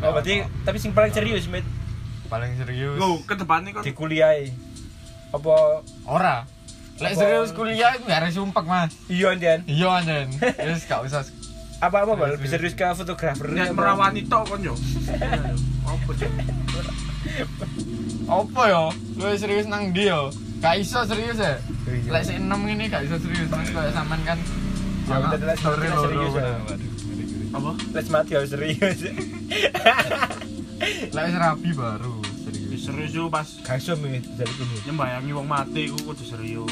oh 0.00 0.10
berarti 0.16 0.34
tapi 0.64 0.76
sing 0.80 0.96
paling 0.96 1.12
serius 1.12 1.52
mit 1.52 1.68
paling 2.26 2.52
serius. 2.54 2.96
Go, 2.96 3.20
ke 3.20 3.34
depannya 3.34 3.70
kon. 3.70 3.82
di 3.82 3.92
kuliah 3.92 4.32
apa 5.30 5.54
Ora. 6.04 6.36
Lek 6.94 7.10
Apa- 7.10 7.20
serius 7.20 7.50
kuliah 7.50 7.90
itu 7.92 8.06
gak 8.06 8.20
ada 8.20 8.30
sumpek 8.30 8.64
Mas. 8.64 8.94
iya 9.06 9.34
Andian 9.34 9.60
Iya 9.66 9.88
anjen. 9.92 10.28
Wis 10.38 10.84
gak 10.84 11.02
usah 11.02 11.26
apa 11.82 12.00
apa 12.00 12.12
bal 12.14 12.32
lebih 12.32 12.48
serius 12.48 12.72
ke 12.72 12.86
fotografer 12.88 13.50
Niat 13.50 13.70
apa? 13.70 13.76
merawani 13.76 14.22
tok 14.24 14.46
kon 14.46 14.62
yo. 14.62 14.72
Apa 15.84 16.10
Cuk? 16.14 16.30
Apa 18.24 18.62
yo? 18.64 18.84
Lu 19.14 19.26
serius 19.34 19.66
nang 19.66 19.90
ndi 19.90 20.06
yo? 20.06 20.30
Gak 20.58 20.78
iso 20.78 21.02
serius 21.02 21.36
ya? 21.36 21.58
Iya. 21.84 22.08
Lek 22.08 22.22
sik 22.24 22.36
enem 22.38 22.60
ngene 22.62 22.84
gak 22.88 23.02
iso 23.04 23.18
serius 23.18 23.50
Mas 23.50 23.68
kayak 23.68 23.92
sampean 23.92 24.20
kan. 24.22 24.38
Ya, 25.04 25.52
story 25.58 25.86
serius 25.90 26.32
ya. 26.32 26.46
Apa? 27.54 27.70
les 27.92 28.08
mati 28.08 28.32
harus 28.34 28.50
serius 28.50 28.98
Lah 31.12 31.24
rabi 31.30 31.70
baru 31.72 32.18
serius. 32.44 32.80
Serius 32.84 33.12
yo 33.16 33.24
pas 33.32 33.48
mit 34.00 34.24
dari 34.36 34.52
kudu. 34.54 34.76
nyembayangi 34.86 35.32
wong 35.32 35.46
mati 35.48 35.82
ku 35.88 35.96
kudu 36.12 36.24
serius. 36.24 36.70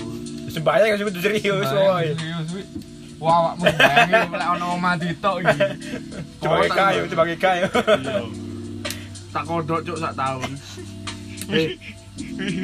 Sembayang 0.52 1.00
kudu 1.00 1.20
serius 1.20 1.68
woy. 1.72 2.12
Serius 2.12 2.48
wi. 2.52 2.62
Wah, 3.22 3.54
awakmu 3.54 3.70
bayangin 3.78 4.34
lek 4.34 4.48
ono 4.58 4.66
mati 4.82 5.06
tok 5.22 5.36
iki. 5.46 5.60
Coba 6.42 6.66
kayu, 6.66 7.06
coba 7.06 7.22
kayu. 7.38 7.66
Iya. 7.70 8.18
Tak 9.30 9.44
kodok 9.46 9.80
cuk 9.86 9.96
sak 9.96 10.12
tahun. 10.18 10.50
Eh, 11.54 11.78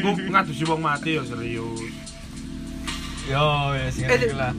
ku 0.03 0.11
ngadusi 0.19 0.67
wong 0.67 0.83
mati 0.83 1.15
yo 1.15 1.23
serius. 1.23 1.95
Yo, 3.31 3.47
ya 3.79 3.87
sing 3.95 4.11
Eh, 4.11 4.35
lah. 4.35 4.51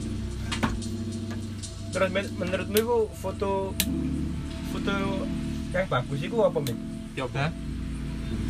Terus 1.90 2.08
menurutmu 2.38 2.78
itu 2.80 2.98
foto 3.18 3.76
foto 4.72 4.92
yang 5.70 5.86
bagus 5.86 6.18
itu 6.18 6.36
apa? 6.42 6.58
Yo, 7.14 7.26
Hah? 7.34 7.50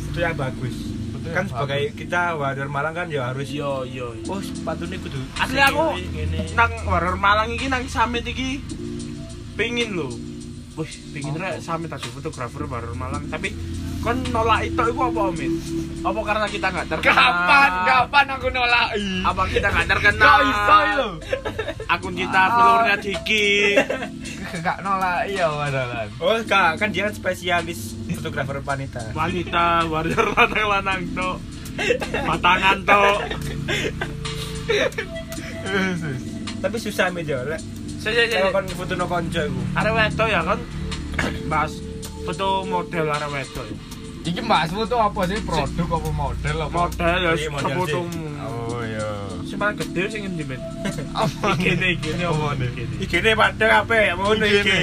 Foto 0.09 0.19
yang 0.19 0.35
bagus. 0.37 0.75
Foto 1.13 1.27
kan 1.29 1.45
yang 1.45 1.47
sebagai 1.49 1.81
kita 1.97 2.21
warrior 2.37 2.69
Malang 2.69 2.93
kan 2.97 3.07
ya 3.09 3.29
harus 3.29 3.49
yo 3.53 3.85
yo. 3.85 4.13
oh 4.25 4.41
sepatunya 4.41 4.97
kudu 4.97 5.21
Asli 5.37 5.61
aku 5.61 5.97
ini 6.01 6.49
nang 6.57 6.71
Warrior 6.89 7.17
Malang 7.17 7.49
iki 7.53 7.69
nang 7.69 7.85
Summit 7.85 8.25
iki 8.25 8.61
pengin 9.53 9.93
lho. 9.93 10.09
Wih, 10.79 10.91
pengin 11.13 11.33
Apa? 11.37 11.41
rek 11.45 11.53
Summit 11.61 11.89
tadi 11.93 12.07
fotografer 12.09 12.63
Warrior 12.65 12.95
Malang, 12.97 13.27
tapi 13.29 13.53
kon 14.01 14.17
nolak 14.33 14.65
itu 14.65 14.81
iku 14.81 15.01
apa 15.13 15.21
Min? 15.37 15.53
Apa 16.01 16.19
karena 16.25 16.47
kita 16.49 16.67
nggak 16.73 16.87
terkenal? 16.89 17.21
Kapan? 17.21 17.71
Kapan 17.85 18.25
aku 18.33 18.47
nolaki? 18.49 19.05
Apa 19.21 19.41
kita 19.45 19.67
nggak 19.69 19.87
terkenal? 19.93 20.37
Gak 20.41 20.49
iso 20.49 20.77
yo. 20.81 21.07
Akun 21.85 22.13
kita 22.17 22.41
followernya 22.49 22.97
dikit. 22.97 23.77
Gak 24.65 24.77
nolaki 24.81 25.37
ya 25.37 25.47
padahal. 25.47 26.07
oh 26.17 26.35
kak 26.43 26.81
kan 26.81 26.89
dia 26.89 27.07
kan 27.07 27.13
spesialis 27.15 27.95
fotografer 28.17 28.59
wanita 28.59 28.99
Wanita, 29.13 29.85
warrior 29.87 30.33
lanang-lanang 30.33 31.01
tok. 31.13 31.37
Batangan 32.25 32.77
tok. 32.83 33.19
tapi 36.61 36.77
susah 36.77 37.09
meja 37.13 37.41
lek 37.45 37.61
Saya 38.01 38.25
saya 38.25 38.49
kan 38.49 38.65
foto 38.73 38.93
no 38.97 39.05
konco 39.05 39.41
iku 39.45 39.61
Arek 39.77 39.93
wedok 39.93 40.27
ya 40.29 40.41
kan 40.41 40.59
bahas 41.45 41.73
foto 42.25 42.65
model 42.65 43.07
arek 43.13 43.29
wedok. 43.29 43.67
Iki 44.31 44.39
mbak 44.41 44.71
foto 44.71 44.95
apa 44.95 45.21
sih? 45.27 45.37
Produk 45.43 45.87
apa 45.91 46.09
model 46.09 46.55
apa? 46.61 46.71
Model 46.71 47.19
ya 47.19 47.31
Iya, 47.35 47.49
model 47.51 47.75
fotomu. 47.75 48.23
Oh 48.41 48.79
iya. 48.81 49.09
Paling 49.51 49.75
gede 49.77 50.01
sing 50.07 50.21
endi 50.25 50.43
men? 50.47 50.61
Apa 51.11 51.53
Gini 51.53 51.99
gini 51.99 52.23
apa 52.23 52.55
Apa 52.55 52.65
ne 53.19 53.31
padha 53.35 53.67
apa 53.77 53.93
ya 53.93 54.13
mau 54.15 54.31
Iki. 54.31 54.81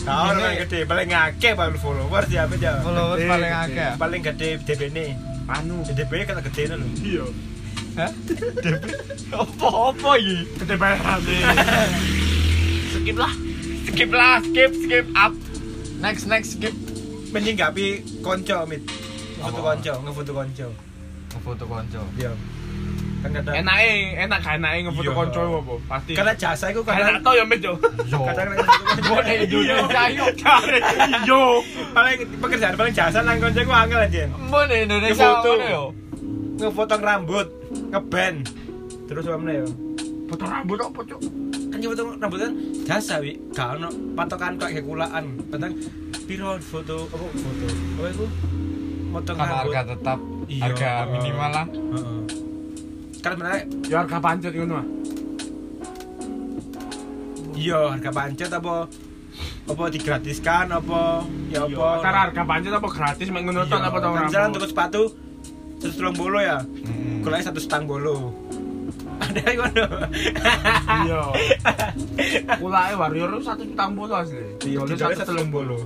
Tahu 0.00 0.26
ne. 0.30 0.38
paling 0.38 0.58
gede 0.62 0.78
paling 0.84 1.08
ngake 1.08 1.50
baru 1.52 1.76
followers 1.76 2.28
ya 2.28 2.44
apa 2.44 2.54
aja 2.54 2.72
Followers 2.80 3.18
Gede, 3.18 3.30
paling 3.30 3.50
gede. 3.50 3.64
akeh. 3.66 3.90
paling 3.96 4.20
gede 4.22 4.48
DB 4.62 4.82
ne 4.92 5.06
Anu. 5.44 5.76
DB 5.82 6.12
kata 6.22 6.40
gede 6.44 6.62
lho 6.70 6.86
Iya. 7.02 7.24
Hah? 7.94 8.10
Apa 9.34 9.66
apa 9.90 10.10
iki? 10.16 10.36
Gede 10.62 10.74
banget. 10.74 11.22
Skip 12.92 13.16
lah. 13.16 13.32
Skip 13.84 14.10
lah, 14.10 14.34
skip, 14.40 14.70
skip 14.76 15.06
up. 15.14 15.32
Next, 15.98 16.24
next, 16.26 16.56
skip. 16.56 16.74
Menyinggapi 17.34 17.86
konco 18.20 18.56
mit 18.64 18.82
foto 19.36 19.60
konco 19.60 19.92
ngefoto 20.00 20.32
konco 20.32 20.68
Foto 21.34 21.66
konco. 21.66 21.98
iya 22.14 22.30
kan 23.20 23.30
kadang 23.34 23.54
Enake, 23.58 23.90
enak 24.16 24.38
gak 24.38 24.54
enake 24.54 24.78
ngefoto 24.86 25.02
Iya. 25.04 25.16
konco 25.16 25.40
apa? 25.58 25.74
Pasti. 25.90 26.12
karena 26.14 26.32
jasa 26.32 26.64
itu 26.70 26.80
enak 26.80 26.94
kadang 26.94 27.16
tau 27.20 27.34
ya 27.34 27.44
Mit 27.44 27.58
yo. 27.58 27.74
Yo. 28.06 28.18
kadang 28.22 28.46
ngefoto 28.52 29.20
nek 29.20 29.36
Indonesia 29.42 30.02
yo. 30.08 30.24
Yo. 31.26 31.42
paling 31.90 32.16
pekerjaan 32.38 32.74
paling 32.74 32.94
jasa 32.94 33.18
nang 33.20 33.36
konco 33.36 33.60
ku 33.60 33.74
angel 33.74 34.00
aja 34.00 34.30
Mbok 34.30 34.62
nek 34.64 34.78
Indonesia 34.80 35.26
Ngefoto. 35.26 35.50
ngono 35.50 35.66
yo. 35.66 35.84
ngepotong 36.54 37.02
rambut 37.02 37.46
ngeband 37.90 38.38
terus 39.04 39.26
apa 39.26 39.52
yo 39.52 39.66
Foto 40.24 40.44
rambut 40.46 40.78
apa, 40.80 41.00
Cuk? 41.04 41.20
kan 41.68 41.76
nyebut 41.76 41.98
rambut 42.16 42.38
kan 42.38 42.52
jasa 42.84 43.18
wi 43.18 43.36
gak 43.50 43.76
ono 43.76 43.88
patokan 44.14 44.54
kok 44.54 44.70
kayak 44.70 44.86
kulaan 44.86 45.24
kadang 45.50 45.74
piro 46.24 46.56
foto 46.58 46.96
apa 47.06 47.26
foto 47.28 47.64
apa 47.94 48.08
itu 48.08 48.26
motong 49.08 49.36
Kan 49.36 49.46
harga 49.46 49.80
tetap 49.86 50.18
Iya. 50.44 50.60
harga 50.62 50.90
minimal 51.08 51.50
lah. 51.50 51.66
Heeh. 51.66 52.20
kan 53.18 53.30
sebenarnya 53.32 53.60
Ya 53.84 53.96
harga 53.98 54.18
pancet 54.18 54.52
ngono 54.52 54.74
mah. 54.74 54.86
iya 57.54 57.80
harga 57.88 58.10
pancet 58.10 58.50
apa 58.50 58.74
apa 59.64 59.84
digratiskan 59.88 60.66
apa 60.68 61.24
ya 61.48 61.64
Iya, 61.64 61.72
apa 61.72 61.86
antara 61.96 62.18
harga 62.28 62.42
pancet 62.42 62.72
apa 62.72 62.88
gratis 62.90 63.26
ngono 63.26 63.60
tok 63.62 63.72
Iya, 63.74 63.86
apa 63.86 63.98
tau 63.98 64.10
kan 64.10 64.22
misalnya 64.22 64.40
rambut. 64.42 64.58
untuk 64.58 64.70
sepatu 64.70 65.02
terus 65.78 65.94
telung 65.94 66.12
bolo 66.14 66.38
ya 66.38 66.58
Hmm. 66.60 67.20
kalau 67.22 67.36
satu 67.38 67.56
setang 67.58 67.84
bolo 67.84 68.32
ada 69.16 69.40
yang 69.42 69.56
ngono 69.62 69.84
Iya. 71.00 71.22
Kulake 72.54 72.94
warrior 72.94 73.28
itu 73.30 73.40
satu 73.42 73.62
juta 73.62 73.84
puluh 73.88 74.14
asli. 74.14 74.44
iya 74.66 74.78
satu 74.84 75.24
telung 75.24 75.48
bolo 75.48 75.78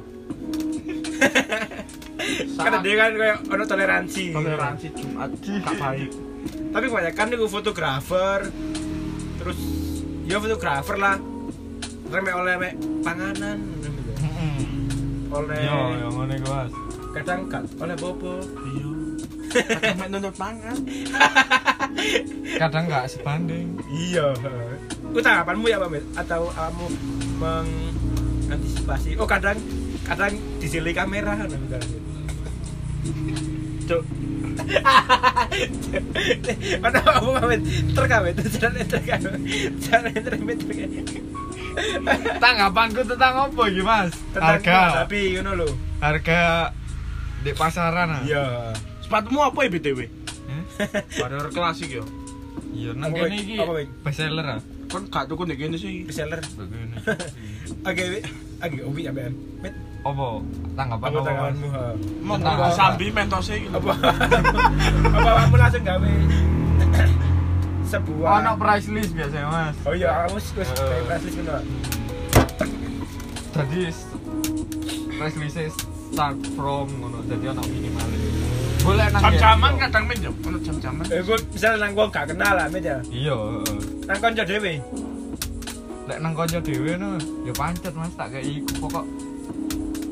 Sangat 2.53 2.81
dia 2.83 2.95
kan 2.95 3.13
kayak 3.15 3.37
ono 3.47 3.65
toleransi 3.65 4.25
toleransi 4.31 4.87
Jumat 4.93 5.31
gak 5.39 5.77
baik. 5.77 6.11
tapi 6.69 6.85
kebanyakan 6.87 7.27
nih 7.27 7.39
fotografer 7.49 8.41
terus 9.39 9.59
ya 10.25 10.37
fotografer 10.37 10.97
lah 10.97 11.17
remek 12.09 12.35
oleh 12.35 12.55
mek 12.57 12.73
panganan 13.01 13.59
oleh 15.29 15.61
Yo, 15.61 15.79
yo 15.95 16.09
ngono 16.09 16.33
iku, 16.35 16.49
Mas. 16.49 16.73
kadang 17.15 17.41
kan 17.47 17.63
oleh 17.79 17.97
bobo 17.97 18.41
Iya. 18.67 18.89
Kadang 19.49 19.97
mek 19.97 20.09
nuntut 20.11 20.37
mangan. 20.37 20.77
Kadang 22.61 22.85
nggak 22.85 23.09
sebanding. 23.09 23.81
iya 23.89 24.29
itu 25.09 25.19
tanggapanmu 25.19 25.67
ya 25.67 25.81
Pak 25.81 25.89
Mit? 25.89 26.05
atau 26.15 26.53
kamu 26.53 26.87
mengantisipasi 27.41 29.17
oh 29.17 29.25
kadang 29.25 29.57
kadang 30.09 30.35
disili 30.59 30.91
kamera 30.97 31.37
kan 31.37 31.53
Cuk. 33.89 34.05
Mana 36.83 36.99
kamu 37.01 37.31
pamit 37.41 37.61
terkawin 37.97 38.37
terkawin 38.37 38.85
terkawin 39.81 40.21
terkawin 40.21 40.59
Tanggapanku 42.43 43.07
tentang 43.07 43.49
apa 43.49 43.63
iki, 43.71 43.83
Mas? 43.87 44.13
Harga. 44.35 45.07
tapi 45.07 45.39
you 45.39 45.47
know 45.47 45.55
lo 45.55 45.71
Harga 46.03 46.75
di 47.41 47.55
pasaran 47.55 48.19
ah. 48.19 48.23
iya 48.27 48.75
Sepatumu 49.01 49.47
apa 49.47 49.63
ya 49.65 49.73
BTW? 49.73 50.01
Warrior 51.23 51.49
klasik 51.49 51.97
yo. 51.97 52.05
Iya, 52.77 52.93
nang 52.93 53.17
kene 53.17 53.41
iki 53.41 53.57
best 54.05 54.21
seller 54.21 54.45
ah. 54.45 54.61
Kan 54.93 55.09
gak 55.09 55.33
tuku 55.33 55.49
nek 55.49 55.57
kene 55.57 55.81
sih. 55.81 56.05
Begini. 56.05 56.93
oke 57.89 58.05
oke 58.85 59.01
ya 59.01 59.17
Apa 60.01 60.27
tanggapan 60.73 61.07
apa 61.07 61.19
tanggapanmu? 61.21 61.69
Mau 62.23 62.37
apa? 62.39 62.71
sambi 62.71 63.07
mentose 63.09 63.55
iki. 63.57 63.69
apa 63.69 63.93
apa 65.11 65.29
kamu 65.37 65.57
langsung 65.57 65.83
gawe 65.83 66.13
sebuah 67.83 68.31
Ono 68.39 68.53
price 68.55 68.89
list 68.89 69.13
biasanya, 69.13 69.49
Mas. 69.49 69.77
oh 69.83 69.93
iya 69.93 70.11
kamu 70.23 70.37
wis 70.37 70.47
wis 70.53 70.69
Eh. 70.71 71.01
price 71.03 71.25
list 71.25 71.37
ngono 71.39 71.57
Jadi 73.51 73.81
price 75.11 75.37
list 75.37 75.57
start 76.07 76.37
from 76.53 76.87
ngono. 76.95 77.19
Jadi 77.25 77.45
ono 77.49 77.63
minimalis. 77.65 78.23
Boleh 78.79 79.07
nang 79.11 79.23
Jam-jaman 79.27 79.73
kadang 79.79 80.05
men 80.05 80.19
yo. 80.21 80.33
Ono 80.43 80.59
jam-jaman. 80.59 81.05
eh 81.07 81.21
gue 81.21 81.37
misalnya 81.51 81.79
nang 81.81 81.93
gua 81.93 82.07
gak 82.09 82.25
kenal 82.29 82.53
lah 82.55 82.67
Mit 82.69 82.85
ya 82.85 83.03
Iya, 83.09 83.37
nang 84.05 84.19
konco 84.19 84.43
dhewe 84.43 84.75
Lek 86.09 86.19
nang 86.19 86.33
kanca 86.33 86.57
dhewe 86.59 86.93
no, 86.95 87.17
ya 87.45 87.53
pancet 87.53 87.93
Mas 87.93 88.09
tak 88.15 88.33
kayak 88.33 88.49
iku 88.49 88.73
pokok 88.81 89.05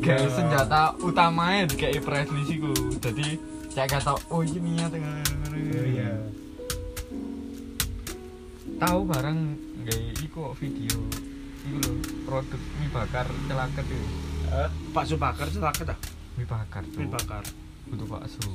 kayak 0.07 0.23
Ya. 0.23 0.31
senjata 0.31 0.83
utamanya 0.99 1.67
kayak 1.69 1.99
price 2.01 2.31
list 2.31 2.51
iku. 2.53 2.71
Jadi 2.97 3.27
cek 3.69 3.87
kata 3.91 4.15
oh 4.31 4.41
ini 4.41 4.73
niat 4.73 4.89
oh 4.89 5.85
iya 5.85 6.17
tahu 8.77 9.05
barang 9.05 9.39
kayak 9.83 10.17
iku 10.19 10.53
video 10.55 10.97
iku 11.63 11.77
lho 11.77 11.93
produk 12.25 12.61
mie 12.77 12.89
bakar 12.89 13.27
celaket 13.45 13.85
itu 13.85 14.07
Hah? 14.47 14.69
Bakso 14.93 15.17
bakar 15.17 15.49
celaket 15.49 15.87
ah. 15.89 15.99
mie 16.37 16.47
bakar 16.47 16.83
tuh 16.87 17.01
Mie 17.01 17.11
bakar. 17.11 17.45
butuh 17.87 18.09
bakso 18.09 18.49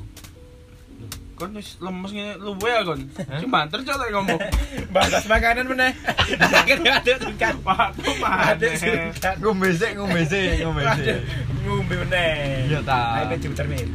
Kon 1.32 1.50
wis 1.56 1.74
lemes 1.82 2.12
ngene 2.12 2.38
luwe 2.38 2.70
ya 2.70 2.82
kon. 2.86 3.00
Cuma 3.42 3.66
banter 3.66 3.80
cok 3.82 3.96
lek 3.98 4.10
ngomong. 4.14 4.40
bahas 4.94 5.24
makanan 5.26 5.64
meneh 5.66 5.90
sakit 6.38 6.78
ada 6.92 7.12
kan 7.40 7.54
Waktu 7.64 8.66
sukan 8.76 9.34
ngombe 9.40 9.68
sik 9.72 9.92
ngombe 9.96 10.22
sik 10.28 10.60
ngombe 10.62 10.82
sik 11.00 11.18
ngombe 11.64 11.94
meneh 12.06 12.68
Iya, 12.68 12.80
ta. 12.84 13.18
ayo 13.18 13.24
bet 13.32 13.40
juter 13.40 13.66
mit 13.66 13.88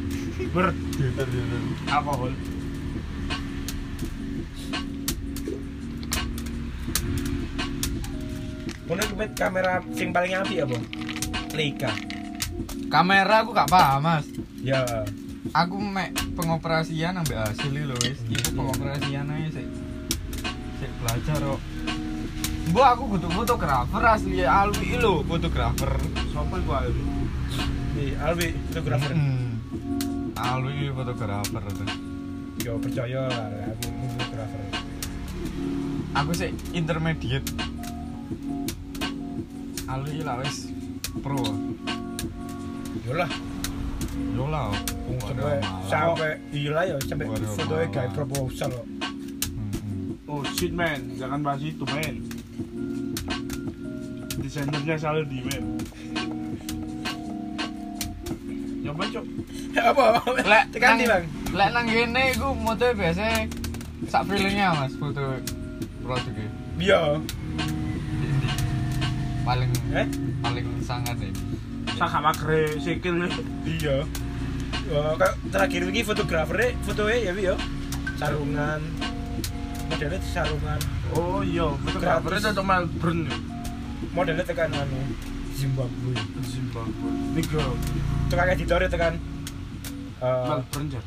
Ber. 0.52 0.74
Ngono 8.88 9.02
iku 9.04 9.16
met 9.20 9.32
kamera 9.36 9.84
sing 9.92 10.16
paling 10.16 10.32
apik 10.34 10.64
apa? 10.64 10.78
Leica. 11.52 11.92
kamera 12.88 13.44
aku 13.44 13.52
gak 13.52 13.68
paham 13.68 14.00
mas 14.00 14.26
Ya. 14.64 14.80
Aku 15.58 15.76
mek 15.82 16.14
pengoperasian 16.38 17.18
ambek 17.18 17.38
hasil 17.42 17.74
lho 17.74 17.98
wis 18.06 18.20
iku 18.30 18.50
Hmm. 18.54 18.58
pengoperasian 18.62 19.26
ae 19.28 19.50
sik 19.50 19.68
sik 20.78 20.92
belajar 21.02 21.40
kok 21.42 21.62
Mbok 22.68 22.84
aku 22.84 23.04
kudu 23.16 23.28
fotografer 23.32 24.04
asli 24.04 24.44
Alwi 24.44 25.00
lho 25.00 25.24
fotografer 25.24 25.92
Sopo 26.30 26.60
iku 26.60 26.72
ae? 26.76 26.92
Di 27.96 28.14
Alwi 28.20 28.52
fotografer. 28.70 29.12
Hmm. 29.16 29.56
Alwi 30.36 30.92
fotografer 30.92 31.64
Yo 32.62 32.76
percaya 32.78 33.26
lah 33.26 33.48
aku 33.72 33.88
fotografer. 34.14 34.62
aku 36.14 36.32
sik 36.36 36.52
intermediate 36.76 37.48
Alwi 39.88 40.22
lah 40.22 40.38
wis 40.44 40.68
pro 41.24 41.40
Yo 43.08 43.16
lah, 43.16 43.32
yo 44.34 44.46
lah 44.48 44.70
Waduh, 45.08 45.24
sampai 45.24 45.58
sampai 45.88 46.32
iya 46.52 46.70
lah 46.72 46.84
ya 46.86 46.96
sampai 47.02 47.26
fotonya 47.26 47.66
malah. 47.66 47.88
kayak 47.90 48.12
proposal. 48.14 48.72
Hmm. 48.72 50.20
Oh 50.26 50.42
shit 50.50 50.72
man, 50.72 51.16
jangan 51.16 51.40
bahas 51.42 51.62
itu 51.62 51.86
man. 51.88 52.16
Desainernya 54.38 54.96
selalu 54.96 55.24
di 55.28 55.40
man. 55.42 55.64
Coba 58.84 59.04
cok. 59.06 59.26
Apa? 59.78 60.06
Lek 60.42 60.64
tekan 60.72 60.98
di 60.98 61.06
Bang. 61.06 61.24
Lek 61.52 61.70
nang 61.70 61.86
kene 61.86 62.24
iku 62.32 62.50
moto 62.54 62.88
biasa 62.92 63.46
sak 64.06 64.22
feelingnya 64.26 64.74
Mas 64.74 64.94
foto 64.96 65.38
produknya. 66.02 66.48
Iya. 66.78 67.02
Paling 69.44 69.72
Eh? 69.92 70.08
paling 70.40 70.66
sangat 70.82 71.16
deh. 71.18 71.32
Saka 71.98 72.18
makre 72.22 72.78
sikil 72.78 73.14
nih. 73.18 73.32
Iya. 73.66 73.98
Oh, 74.88 75.14
kayak 75.20 75.36
terakhir 75.52 75.82
ini 75.84 76.00
fotografernya 76.00 76.80
fotonya 76.80 77.18
ya 77.20 77.34
ya 77.36 77.56
sarungan 78.16 78.80
modelnya 79.88 80.20
sarungan 80.24 80.80
Oh 81.12 81.40
iya, 81.44 81.68
Gratis. 82.00 82.44
tetap 82.48 82.64
Melbourne 82.64 83.28
ya. 83.28 83.38
modelnya 84.12 84.44
tekan 84.44 84.72
anu 84.72 85.00
Zimbabwe 85.52 86.16
Zimbabwe. 86.40 87.10
Nigo, 87.36 87.60
tekan 88.28 88.48
editornya 88.52 88.88
tekan 88.88 89.14
eh, 90.20 90.46
Melbourne 90.48 90.90
ya. 90.96 91.02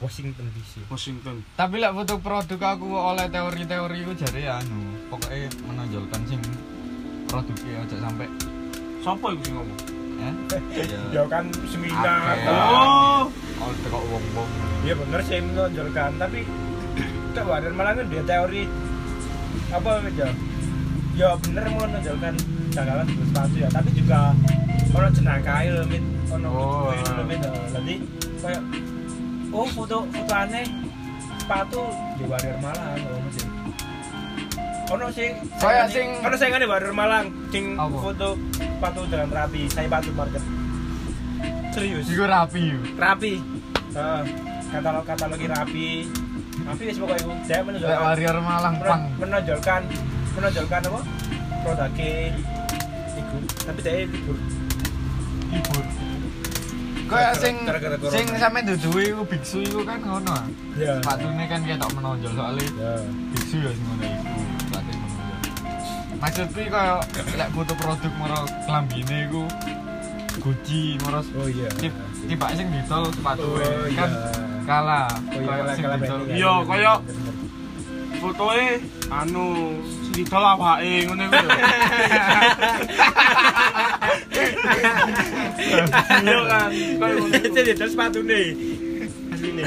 Washington 0.00 0.44
DC 0.52 0.84
Washington. 0.92 1.40
Tapi 1.54 1.80
lek 1.80 1.92
foto 1.94 2.20
produk 2.20 2.60
aku 2.76 2.88
oleh 2.92 3.24
teori-teori 3.30 3.98
ku 4.04 4.12
jare 4.14 4.42
anu, 4.52 4.80
pokoknya 5.08 5.48
menonjolkan 5.64 6.20
sing 6.28 6.40
produknya 7.24 7.80
aja 7.80 7.96
sampai 8.04 8.28
Sopo 9.00 9.32
iku 9.32 9.42
sing 9.44 9.54
ngomong? 9.56 9.80
Ya. 10.24 10.84
ya 11.16 11.22
kan 11.26 11.44
seminar. 11.66 12.36
Oh, 12.46 13.30
Oh, 13.54 13.70
teko 13.80 13.98
wong-wong. 14.02 14.50
ya 14.82 14.92
bener 14.92 15.20
sih 15.22 15.40
menonjolkan 15.40 16.12
tapi 16.18 16.44
kak 17.32 17.44
Wadan 17.44 17.72
malah 17.72 17.96
kan 17.96 18.06
dia 18.06 18.20
teori 18.20 18.68
apa 19.70 19.90
aja 19.98 20.28
ya 21.14 21.28
bener 21.40 21.64
menonjolkan 21.66 22.34
dagangan 22.70 23.06
di 23.06 23.24
sepatu 23.24 23.56
ya 23.56 23.68
tapi 23.72 23.88
juga 23.90 24.36
ono 24.90 25.08
jenang 25.08 25.40
kail 25.40 25.76
mit 25.88 26.04
ono 26.28 26.50
Oh. 26.50 26.92
oh. 26.92 27.24
mit 27.24 27.40
jadi 27.72 27.94
kayak 28.38 28.62
oh 29.48 29.66
foto 29.66 30.04
foto 30.04 30.34
aneh 30.34 30.66
sepatu 31.34 31.82
di 32.18 32.24
Warrior 32.26 32.58
Malang 32.60 33.00
ono 33.00 33.28
sih 33.32 33.46
ono 34.86 35.06
sing 35.10 35.30
Kayak 35.56 35.86
sing- 35.88 36.20
ono 36.20 36.34
sing 36.34 36.50
di 36.50 36.66
Warrior 36.66 36.92
Malang 36.92 37.26
sing 37.48 37.64
foto 37.76 38.28
sepatu 38.52 39.00
dengan 39.06 39.28
rapi 39.32 39.60
saya 39.66 39.86
sepatu 39.86 40.10
market 40.12 40.42
serius 41.70 42.06
Iku 42.06 42.24
rapi. 42.24 42.64
rapi 42.94 43.32
Heeh. 43.90 44.22
katalog 44.70 45.04
katalogi 45.04 45.46
rapi 45.46 45.86
rapi 46.60 46.82
wis 46.84 46.96
pokoknya 46.96 47.20
iku 47.20 47.32
saya 47.44 47.60
menonjolkan 47.62 47.98
warrior 48.00 48.36
Malang 48.40 48.74
pang. 48.78 49.02
menonjolkan 49.16 49.80
menonjolkan 50.34 50.80
apa 50.82 51.00
produknya 51.62 52.10
iku 53.14 53.36
tapi 53.62 53.80
saya 53.80 53.96
libur 54.04 54.36
Libur. 55.44 55.84
Kayak 57.04 57.34
sing 57.36 57.54
sing 58.10 58.26
sampe 58.34 58.58
duduhi 58.64 59.12
iku 59.12 59.22
biksu 59.22 59.62
iku 59.62 59.86
kan 59.86 60.02
ngono. 60.02 60.32
ah. 60.32 60.42
ya 60.74 60.98
Sepatune 60.98 61.44
kan 61.46 61.60
ketok 61.62 61.90
menonjol 61.94 62.32
soalnya 62.32 62.66
ya 62.74 62.92
biksu 63.30 63.56
ya 63.60 63.70
sing 63.70 63.84
ngono 63.86 64.02
iku. 64.04 64.32
Maksud 66.24 66.48
sih 66.56 66.72
kaya 66.72 67.04
lek 67.36 67.48
butuh 67.52 67.76
produk 67.76 68.12
moro 68.16 68.48
klambine 68.64 69.28
iku 69.28 69.44
Gucci 70.40 70.96
moro. 71.04 71.20
Oh 71.36 71.44
iya. 71.44 71.68
Tip 71.76 71.92
tip 72.24 72.40
sing 72.56 72.72
ditol 72.72 73.12
sepatu 73.12 73.60
oh, 73.60 73.84
kan 73.92 74.10
kala 74.64 75.04
kaya 75.28 75.76
sing 75.76 75.84
ditol. 75.84 76.20
Iya 76.32 76.54
kaya 76.64 76.92
fotoe 78.24 78.80
anu 79.12 79.76
ditol 80.16 80.44
awake 80.48 81.04
ngene 81.12 81.24
kuwi. 81.28 81.48
Iya 86.24 86.40
kan. 86.48 86.70
Kaya 86.72 87.14
sing 87.52 87.64
ditol 87.68 87.88
sepatune. 87.92 88.42
Asline. 89.28 89.64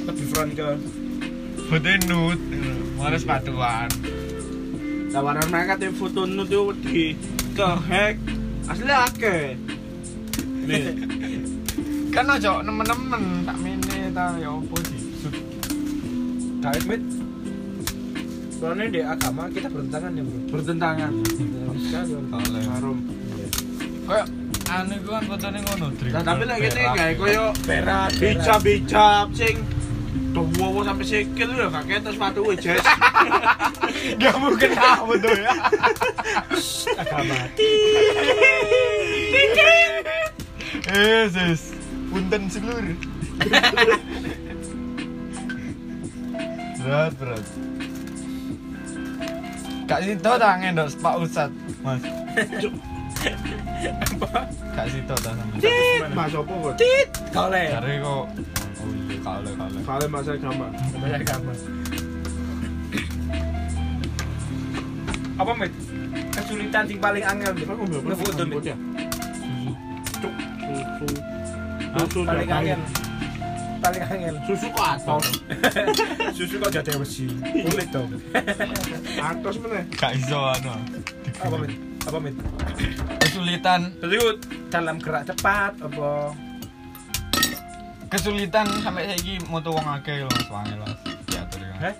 Kok 0.00 0.14
di 0.16 0.24
front 0.32 0.52
kan. 0.56 0.78
Fotoe 1.68 1.94
nude. 2.08 2.40
Mau 2.96 3.12
sepatuan. 3.20 3.88
Tawaran 5.10 5.46
mereka 5.50 5.74
tuh 5.74 5.90
foto 5.98 6.22
nu 6.22 6.46
tuh 6.46 6.70
di 6.86 7.18
ke 7.52 7.68
hack 7.90 8.14
asli 8.70 8.94
akeh. 8.94 9.42
Nih, 10.70 10.82
kan 12.14 12.30
ojo 12.30 12.62
nemen-nemen 12.62 13.42
tak 13.42 13.56
mene 13.58 13.98
ta 14.14 14.38
ya 14.38 14.54
opo 14.54 14.76
sih 14.86 15.02
Sud. 15.18 15.34
kawit 16.60 16.84
mit 16.86 17.02
soalnya 18.54 18.84
di 18.92 19.00
agama 19.00 19.48
kita 19.48 19.66
bertentangan 19.72 20.12
ya 20.14 20.22
bro 20.22 20.38
bertentangan. 20.52 21.12
Harum. 22.70 22.98
kayak 24.06 24.26
anu 24.70 24.92
iku 24.94 25.08
kan 25.10 25.22
fotone 25.26 25.58
ngono. 25.66 25.86
Nah, 25.90 26.22
tapi 26.22 26.42
lek 26.46 26.58
kene 26.62 26.70
Berak. 26.78 26.94
gawe 26.94 27.12
koyo 27.18 27.44
berat 27.66 28.10
bijak-bijak 28.14 29.26
sing 29.34 29.56
dawa 30.30 30.80
sampai 30.86 31.06
sikil 31.06 31.50
ya 31.50 31.66
gak 31.70 31.84
ketok 31.90 32.12
sepatu 32.14 32.40
we 32.46 32.54
Jess. 32.54 32.80
Gak 34.22 34.36
mungkin 34.38 34.70
aku 34.78 35.14
tuh 35.18 35.34
ya. 35.34 35.52
agama 36.96 37.36
Eh, 40.90 41.26
sis. 41.30 41.74
Punten 42.10 42.50
seluruh. 42.50 42.98
berat, 46.80 47.12
berat. 47.18 47.44
Kak 49.86 50.00
Sito 50.06 50.32
tak 50.38 50.54
ngendok 50.62 50.88
Pak 51.02 51.14
Ustad, 51.18 51.50
Mas. 51.82 52.02
Kak 54.74 54.86
Sito 54.90 55.14
tak 55.18 55.34
sama. 55.34 55.54
Mas 56.14 56.32
opo 56.34 56.54
kok? 56.70 56.74
tit 56.78 57.10
kole 57.34 57.62
Cari 57.70 57.94
kok. 57.98 58.26
Kale 59.20 59.50
kale. 59.56 59.78
Kale 59.84 60.04
masa 60.08 60.30
agama. 60.36 60.66
Namanya 60.92 61.16
agama 61.20 61.52
apa 65.40 65.52
mit 65.56 65.72
kesulitan 66.36 66.84
sing 66.84 67.00
paling 67.00 67.24
angel 67.24 67.52
mit 67.56 67.64
ngefoto 67.64 68.44
mit. 68.44 68.60
Cuk, 70.20 70.34
susu. 70.60 72.20
Paling 72.28 72.50
angel 72.52 72.80
paling 73.80 74.02
angel 74.04 74.34
Susu 74.44 74.68
kok 74.68 74.84
atos. 75.00 75.26
susu 76.36 76.54
kok 76.60 76.68
jatuh 76.68 77.00
besi 77.00 77.24
kulit 77.40 77.88
dong 77.88 78.12
Atos 79.16 79.56
meneh. 79.64 79.88
Gak 79.96 80.12
iso 80.20 80.36
anu. 80.36 80.76
apa 81.40 81.56
mit 81.56 81.72
apa 82.04 82.18
mit 82.20 82.34
Kesulitan, 83.24 83.96
Jadi 84.04 84.14
ku 84.20 84.28
dalam 84.68 85.00
gerak 85.00 85.24
cepat 85.24 85.72
apa 85.80 86.36
kesulitan 88.10 88.66
sampai 88.82 89.06
saiki 89.06 89.38
moto 89.46 89.70
wong 89.70 89.86
akeh 89.86 90.26
lho 90.26 90.26
Mas 90.26 90.48
Wangil 90.50 90.78
Mas. 90.82 90.98
Diatur 91.30 91.62
ya. 91.62 91.74
Heh? 91.78 91.94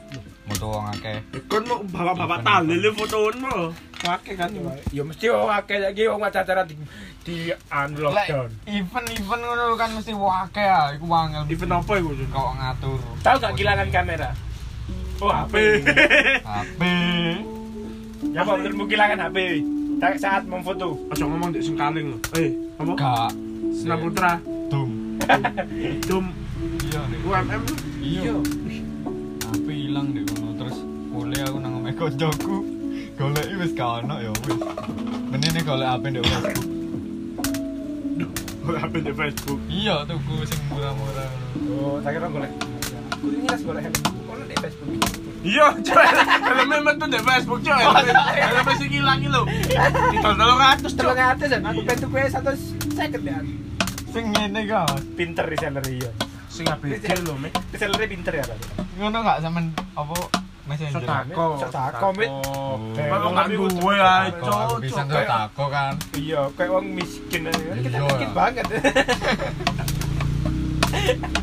Moto 0.51 0.67
wong 0.75 0.87
akeh. 0.91 1.17
Kon 1.47 1.63
mau 1.71 1.79
bapak-bapak 1.87 2.67
fotoon 2.99 3.35
mo. 3.39 3.55
Pakai 4.03 4.35
kan. 4.35 4.51
Ya 4.91 5.07
mesti 5.07 5.31
wong 5.31 5.55
akeh 5.55 5.79
lagi 5.79 6.11
wong 6.11 6.27
acara 6.27 6.67
di 6.67 6.75
di 7.23 7.55
anu 7.71 8.11
lockdown. 8.11 8.51
event-event 8.67 9.43
ngono 9.47 9.79
kan 9.79 9.95
mesti 9.95 10.11
wong 10.11 10.35
akeh 10.51 10.67
ah, 10.67 10.91
iku 10.91 11.07
wangel. 11.07 11.47
Event 11.47 11.79
apa 11.79 11.93
iku? 12.03 12.11
Kau 12.35 12.51
ngatur. 12.59 12.99
Tahu 13.23 13.37
gak 13.39 13.55
kehilangan 13.55 13.89
kamera? 13.95 14.31
Oh 15.23 15.31
HP. 15.31 15.55
HP. 16.43 16.83
ya 18.35 18.43
apa 18.43 18.51
menurutmu 18.59 18.85
kehilangan 18.91 19.31
HP? 19.31 19.39
Saat 20.19 20.43
memfoto. 20.51 20.99
Aja 21.15 21.23
ngomong 21.23 21.55
di 21.55 21.63
singkaling 21.63 22.19
lho. 22.19 22.19
Eh, 22.35 22.51
apa? 22.83 22.93
Gak. 22.99 23.31
Senam 23.79 24.03
Putra. 24.03 24.43
Dum 26.09 26.27
Iya. 26.91 27.03
UMM. 27.23 27.63
Iya. 28.03 28.35
HP 29.51 29.67
hilang 29.71 30.11
deh 30.11 30.25
kono 30.27 30.53
terus 30.59 30.77
mulai 31.11 31.41
aku 31.47 31.59
nang 31.63 31.73
omahe 31.81 31.95
koncoku. 31.95 32.57
Goleki 33.15 33.55
wis 33.61 33.73
gak 33.79 34.05
ono 34.05 34.15
ya 34.19 34.31
wis. 34.45 34.59
Menene 35.31 35.61
golek 35.63 35.89
HP 35.89 36.05
ndek 36.11 36.25
Facebook. 36.27 36.69
HP 38.71 38.95
di 39.03 39.13
Facebook. 39.15 39.61
Iya, 39.67 40.07
tuku 40.07 40.35
sing 40.47 40.61
murah-murah. 40.71 41.31
Oh, 41.81 41.99
tak 42.03 42.15
kira 42.15 42.29
golek. 42.31 42.53
Aku 43.15 43.27
ini 43.31 43.47
las 43.49 43.63
golek 43.67 43.83
helm. 43.87 43.97
Ono 44.31 44.43
di 44.47 44.57
Facebook. 44.59 44.89
Iya, 45.41 45.67
coy. 45.81 46.07
Helmnya 46.45 46.79
metu 46.85 47.07
di 47.09 47.21
Facebook, 47.25 47.61
coy. 47.65 47.83
Helmnya 47.83 48.75
sing 48.77 48.91
ilang 48.93 49.19
iki 49.19 49.29
lho. 49.33 49.43
Didol 50.13 50.35
300, 50.37 50.93
coy. 50.93 51.15
Kan 51.17 51.63
aku 51.67 51.81
pengen 51.87 51.99
tuku 52.05 52.17
satu 52.29 52.51
second 52.93 53.25
ya. 53.25 53.39
Sing 54.11 54.25
ngene 54.29 54.61
ka. 54.67 54.83
Pinter 55.15 55.45
reseller 55.47 55.85
iya. 55.87 56.11
Sing 56.47 56.67
ABG 56.67 57.07
lho, 57.23 57.35
Mek. 57.37 57.55
Resellernya 57.71 58.09
pinter 58.09 58.35
ya. 58.35 58.45
Ngono 58.99 59.17
gak 59.21 59.39
sampean 59.41 59.67
apa 59.95 60.15
messenger? 60.67 60.99
Sotako. 60.99 61.47
Sotako, 61.57 62.07
Mit. 62.13 62.27
Oh, 62.29 62.75
Kayak 62.93 63.09
kok 63.09 63.23
wong 63.23 63.33
gak 63.33 63.47
lebih 63.47 63.59
duwe 63.73 63.97
ae, 63.97 64.27
Kok 64.29 64.43
cok. 64.43 64.59
aku 64.61 64.75
bisa 64.83 65.03
sotako 65.05 65.65
kan. 65.69 65.93
Iya, 66.13 66.41
kayak 66.53 66.71
orang 66.73 66.89
miskin 66.91 67.43
aja. 67.47 67.71
Kita 67.77 67.97
Iya. 67.97 68.05
miskin 68.05 68.31
banget. 68.35 68.67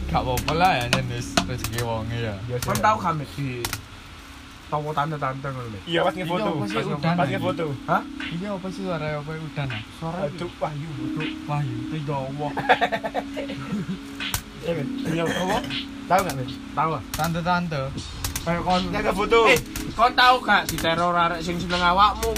Gak 0.07 0.21
apa-apa 0.21 0.53
lah 0.53 0.71
ya 0.73 0.85
jenis 0.91 1.35
rezeki 1.39 1.79
wonge 1.81 2.19
ya. 2.21 2.35
Kon 2.59 2.77
tau 2.77 2.95
gak 2.97 3.13
Mit 3.15 3.29
di 3.33 3.63
toko 4.67 4.89
tante-tante 4.91 5.47
ngono? 5.47 5.79
Iya, 5.83 5.99
pas 6.03 6.13
ngefoto. 6.13 6.51
Iya, 6.59 6.95
pas 6.99 7.15
lagi. 7.15 7.31
ngefoto. 7.33 7.65
Hah? 7.87 8.03
Iki 8.27 8.45
apa 8.45 8.67
sih 8.67 8.81
suara 8.83 9.07
apa 9.15 9.31
udan 9.31 9.67
ah? 9.71 9.81
Suara 9.95 10.17
Aduh, 10.27 10.49
wahyu. 10.59 10.89
Aduh, 10.91 11.29
Wahyu. 11.47 11.75
ya 11.95 12.15
Allah. 12.15 12.51
Iya. 14.67 14.83
Iya, 15.07 15.23
apa? 15.23 15.57
Tahu 16.07 16.19
nggak, 16.27 16.35
men? 16.35 16.47
Tahu 16.75 16.89
ah? 16.91 17.01
Tante-tante. 17.15 17.81
Kayak 18.43 18.61
kon 18.63 18.81
Jaga 18.91 19.11
foto. 19.11 19.39
Eh, 19.47 19.59
kon 19.91 20.11
tau 20.11 20.35
gak 20.39 20.63
di 20.67 20.75
teror 20.75 21.15
arek 21.15 21.39
sing 21.43 21.55
seneng 21.59 21.83
awakmu 21.83 22.31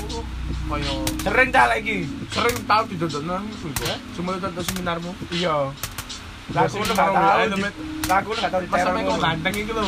kaya 0.69 0.93
Sering 1.21 1.49
tak 1.49 1.65
lagi. 1.69 2.05
sering 2.29 2.57
tau 2.65 2.81
didodokno 2.85 3.41
iku 3.41 3.67
iku. 3.73 3.85
Cuma 4.13 4.37
tonton 4.37 4.61
seminarmu. 4.61 5.11
Iya. 5.33 5.73
Lah, 6.49 6.65
nggak 6.65 6.93
karo 6.93 7.13
tahu. 7.13 7.57
Met. 7.57 7.73
Lagu 8.05 8.29
lu 8.29 8.37
nggak 8.37 8.51
tahu 8.53 8.61
kok 8.65 9.01
ngono. 9.05 9.21
ganteng 9.21 9.53
iki 9.53 9.73
lho. 9.73 9.85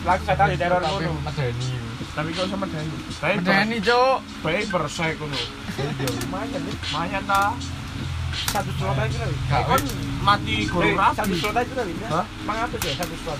Lagu 0.00 0.20
nggak 0.22 0.36
tahu 0.36 0.48
di 0.48 0.56
teror 0.56 0.80
Tapi 0.80 0.92
ngono. 0.98 1.20
medeni. 1.20 1.70
Tapi 2.10 2.28
kok 2.32 2.46
sama 2.48 2.66
Dani. 2.66 2.90
Baik, 3.16 3.36
Medeni, 3.38 3.78
Cuk. 3.80 4.16
baik 4.40 4.64
bersek 4.68 5.14
ngono. 5.16 5.38
Lumayan, 5.38 6.60
nih. 6.60 6.74
Lumayan 6.74 7.22
ta. 7.24 7.44
Satu 8.50 8.70
slot 8.74 8.96
aja 8.96 9.16
kali. 9.20 9.36
Kon 9.46 9.82
mati 10.20 10.54
Eh, 10.56 10.66
guru 10.66 10.90
Satu 11.12 11.22
rapi. 11.22 11.34
slot 11.36 11.56
aja 11.56 11.72
kali. 11.72 11.92
Hah? 12.08 12.24
Mangatus 12.42 12.80
ya, 12.80 12.92
satu 12.96 13.14
slot. 13.16 13.38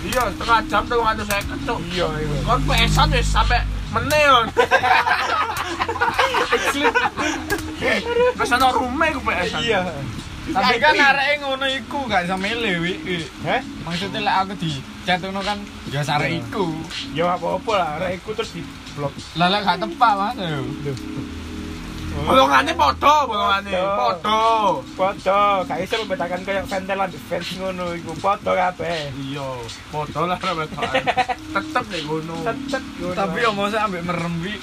Iya, 0.00 0.22
setengah 0.30 0.60
jam 0.64 0.82
tuh 0.84 0.98
ngatur 1.00 1.26
saya 1.26 1.42
kecuk. 1.44 1.78
Iya, 1.88 2.06
iya. 2.16 2.38
Kon 2.42 2.60
PS-an 2.64 3.08
wis 3.10 3.26
sampe 3.26 3.58
menel. 3.90 4.36
Wis 8.34 8.52
ana 8.54 8.68
rume 8.70 9.06
ku 9.10 9.20
PS-an. 9.20 9.60
Iya. 9.60 9.80
Tapi 10.48 10.74
kan 10.80 10.94
areke 10.96 11.34
ngono 11.44 11.66
iku 11.68 11.98
gak 12.08 12.24
bisa 12.24 12.36
milih 12.40 12.74
wi. 12.80 12.94
Heh? 13.44 13.60
Maksudnya 13.84 14.20
lek 14.24 14.36
aku 14.44 14.52
di 14.56 14.70
chat 15.04 15.20
ngono 15.20 15.40
kan 15.44 15.58
ya 15.92 16.00
sare 16.00 16.28
iku. 16.32 16.72
Ya 17.12 17.28
apa-apa 17.28 17.72
lah, 17.76 17.88
arek 18.00 18.20
iku 18.22 18.32
terus 18.32 18.56
di 18.56 18.62
blok. 18.96 19.12
Lah 19.36 19.48
lek 19.52 19.60
gak 19.64 19.78
tepak 19.84 20.12
Mas. 20.16 20.36
Bolongane 22.26 22.72
padha, 22.74 23.14
bolongane. 23.28 23.70
Padha. 23.70 24.42
Foto, 24.98 25.40
gak 25.68 25.78
iso 25.84 25.94
membedakan 26.02 26.40
kayak 26.42 26.64
ventelan 26.66 27.10
fans 27.30 27.48
ngono 27.60 27.84
iku 27.94 28.12
foto 28.18 28.50
kabeh. 28.56 29.14
Iya, 29.14 29.48
padha 29.92 30.20
lah 30.26 30.38
remetan. 30.42 30.92
Tetep 31.54 31.84
nek 31.86 32.02
ngono. 32.08 32.36
Tetep 32.42 32.82
ngono. 32.98 33.14
Tapi 33.14 33.38
yo 33.44 33.50
mosok 33.54 33.80
ambek 33.86 34.02
merem 34.02 34.34
wi. 34.42 34.54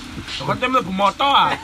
Kon 0.44 0.58
tem 0.60 0.70
mlebu 0.74 0.92
moto 0.92 1.28
ah. 1.28 1.56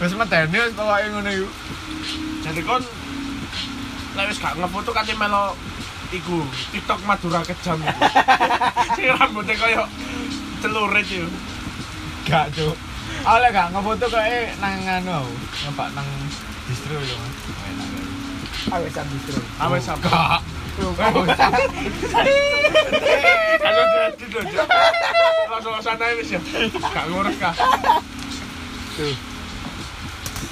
Wis 0.00 0.12
medeni 0.16 0.56
wis 0.60 0.74
pokoke 0.76 1.06
ngono 1.08 1.30
iku. 1.32 1.48
Jadi 2.40 2.60
kon 2.64 2.82
lek 4.20 4.36
wis 4.36 4.42
gak 4.44 4.52
ngefoto 4.60 4.92
kate 4.92 5.16
melo 5.16 5.56
iku 6.12 6.44
TikTok 6.76 7.00
Madura 7.08 7.40
kejam 7.40 7.80
iku. 7.80 8.00
Sing 9.00 9.08
rambutnya 9.16 9.56
koyo 9.56 9.84
celurit 10.60 11.08
yo. 11.08 11.24
Gak, 12.28 12.52
Cuk. 12.52 12.76
Aku 13.24 13.38
lek 13.40 13.56
gak 13.56 13.72
ngefoto 13.72 14.06
kae 14.12 14.52
nang 14.60 14.76
anu 14.84 15.24
aku. 15.24 15.34
Nyoba 15.64 15.84
nang 15.96 16.08
distro 16.68 17.00
yo. 17.00 17.16
Awe 18.76 18.86
sambil 18.92 19.18
terus. 19.24 19.46
Awes 19.56 19.84
sampe. 19.88 20.04
Gak. 20.04 20.40
Kalau 23.60 23.84
jadi 23.88 24.24
tuh. 24.28 24.44
Langsung 25.48 25.72
ke 25.72 25.80
sana 25.80 26.04
wis 26.20 26.28
ya. 26.28 26.40
Gak 26.76 27.04
ngurus 27.08 27.36
kah? 27.40 27.56
Tuh. 29.00 29.16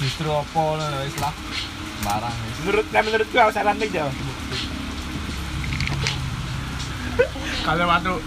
Distro 0.01 0.41
apa 0.41 0.61
lho 0.81 1.05
wis 1.05 1.17
lah. 1.21 1.33
Barang. 2.03 2.35
Menurut 2.63 2.85
nah 2.91 3.01
menurutku 3.03 3.35
aku 3.35 3.51
saran 3.51 3.75
nih 3.79 3.89
jauh. 3.91 4.13
Kalau 7.63 7.85
waktu 7.85 8.13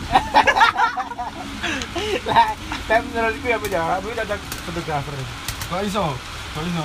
Lah, 2.28 2.50
tapi 2.90 3.02
menurutku 3.14 3.46
ya 3.46 3.58
jawab, 3.58 4.02
aku 4.02 4.14
cocok 4.14 4.40
fotografer. 4.66 5.14
Kok 5.70 5.82
iso? 5.86 6.04
Kok 6.54 6.64
iso? 6.66 6.84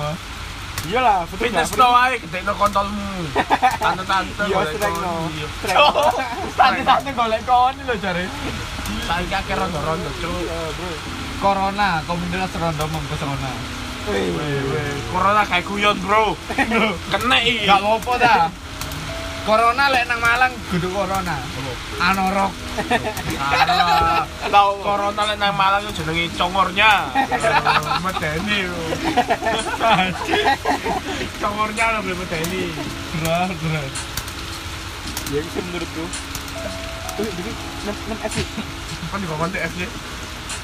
Iyalah, 0.88 1.26
fitness 1.26 1.74
fotografer. 1.74 1.82
to 1.82 1.86
wae 1.90 2.14
gedekno 2.22 2.52
kontolmu. 2.54 3.10
Tante-tante. 3.82 4.42
Iya, 4.46 4.56
golek 4.56 4.74
streng 4.78 4.94
no. 4.94 5.02
kon. 5.02 5.30
Iya. 5.34 5.46
Streng. 5.58 5.78
Tante-tante 6.54 7.10
golek 7.18 7.42
kon 7.44 7.74
lho 7.82 7.94
jare. 7.98 8.24
Saiki 9.08 9.34
akeh 9.34 9.54
rondo-rondo, 9.58 10.10
Cuk. 10.22 10.38
Iya, 10.38 10.58
bro. 10.78 10.90
Corona, 11.42 11.88
komunitas 12.06 12.54
rondo 12.56 12.84
mempesona. 12.86 13.52
Corona 15.08 15.42
kayak 15.48 15.64
guyon, 15.64 15.96
Bro. 16.04 16.36
Kena 17.12 17.36
iki. 17.40 17.64
Gak 17.64 17.80
apa-apa 17.80 18.12
dah. 18.20 18.42
Corona 19.48 19.88
lek 19.88 20.04
nang 20.04 20.20
Malang 20.20 20.52
kudu 20.68 20.92
corona. 20.92 21.40
Anorok. 21.96 22.52
Alah. 23.40 24.28
Tahu 24.52 24.70
corona 24.84 25.22
lek 25.24 25.40
nang 25.40 25.56
Malang 25.56 25.80
itu 25.88 26.04
jenenge 26.04 26.28
congornya. 26.36 27.08
Medeni. 28.04 28.68
yo. 28.68 28.76
Congornya 31.40 31.84
lebih 31.96 32.14
medeni. 32.20 32.76
Berat, 33.24 33.48
berat. 33.56 33.92
Ya 35.32 35.40
itu 35.40 35.60
menurutku. 35.64 36.04
Wih, 37.18 37.30
jadi 37.32 37.52
6 37.88 38.28
S 38.28 38.32
sih. 38.36 38.46
Kan 39.08 39.18
di 39.24 39.26
bawah 39.32 39.48
FJ. 39.48 39.82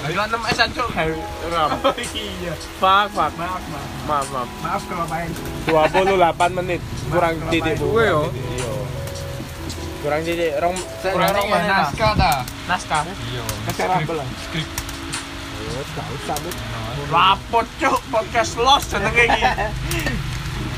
Gila 0.04 0.24
6 0.28 0.52
S 0.52 0.58
aja 0.60 0.82
kayak 0.92 1.16
ram. 1.48 1.70
Oh 1.84 1.96
iya. 1.96 2.52
Fuck, 2.76 3.06
fuck. 3.16 3.32
Maaf, 3.40 3.62
maaf. 3.72 3.88
Maaf, 4.04 4.26
maaf. 4.28 4.48
Maaf 4.60 4.82
kalau 4.84 5.06
main. 5.08 5.30
28 5.64 6.58
menit 6.60 6.80
kurang 7.08 7.34
titik 7.48 7.80
gue 7.80 7.88
main. 7.88 8.12
yo. 8.12 8.20
Iya. 8.28 8.72
Kurang 10.04 10.20
titik 10.22 10.52
rong 10.60 10.76
kurang 11.00 11.32
rong 11.32 11.48
ya 11.48 11.60
naskah 11.64 12.12
dah. 12.20 12.38
Naskah. 12.68 13.00
Iya. 13.08 13.44
Kasih 13.72 13.84
rabel 13.88 14.16
lah. 14.20 14.28
Skrip. 14.44 14.68
Oh, 15.64 15.82
gak 15.96 16.06
usah, 16.20 16.36
Bud. 16.44 16.56
Lapot 17.08 17.66
cuk 17.80 18.00
podcast 18.12 18.52
los 18.60 18.84
jenenge 18.86 19.24
iki. 19.24 19.42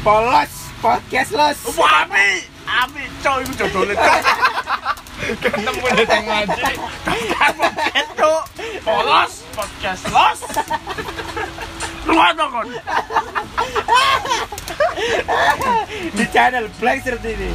Polos 0.06 0.52
podcast 0.78 1.30
los. 1.34 1.58
Wah, 1.74 2.06
api. 2.06 2.46
Api 2.66 3.02
cuk 3.20 3.36
iku 3.42 3.52
cuk. 3.66 3.90
Ketemu 5.26 5.82
di 5.90 6.04
tengah 6.06 6.46
ngaji. 6.46 6.62
Podcast 7.02 8.10
cuk. 8.14 8.42
Polos 8.86 9.32
podcast 9.50 10.02
los. 10.14 10.38
Ruang 12.06 12.38
kon. 12.38 12.68
Di 16.14 16.24
channel 16.30 16.70
Black 16.78 17.02
Shirt 17.02 17.22
ini. 17.26 17.50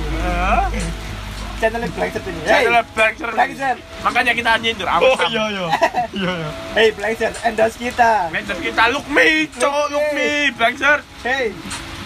Channel 1.64 1.84
Black 1.96 2.10
Shirt 2.12 2.28
ini. 2.28 2.42
Hey, 2.44 2.68
Channel 2.68 2.84
Black 2.92 3.14
Shirt. 3.16 3.34
Black 3.40 3.52
Shirt. 3.56 3.80
Makanya 4.04 4.34
kita 4.36 4.52
nyindir 4.60 4.88
Oh 4.92 4.96
awas. 5.00 5.32
iya 5.32 5.44
iya. 5.48 5.66
Iya 6.12 6.32
iya. 6.36 6.50
Hey, 6.76 6.88
Black 6.92 7.16
Shirt, 7.16 7.36
endorse 7.48 7.78
kita. 7.80 8.28
Ngejek 8.36 8.60
kita 8.60 8.84
look 8.92 9.08
me, 9.08 9.48
cuk, 9.48 9.72
look 9.88 10.08
me, 10.12 10.52
Black 10.60 10.76
Shirt. 10.76 11.08
Hey, 11.24 11.56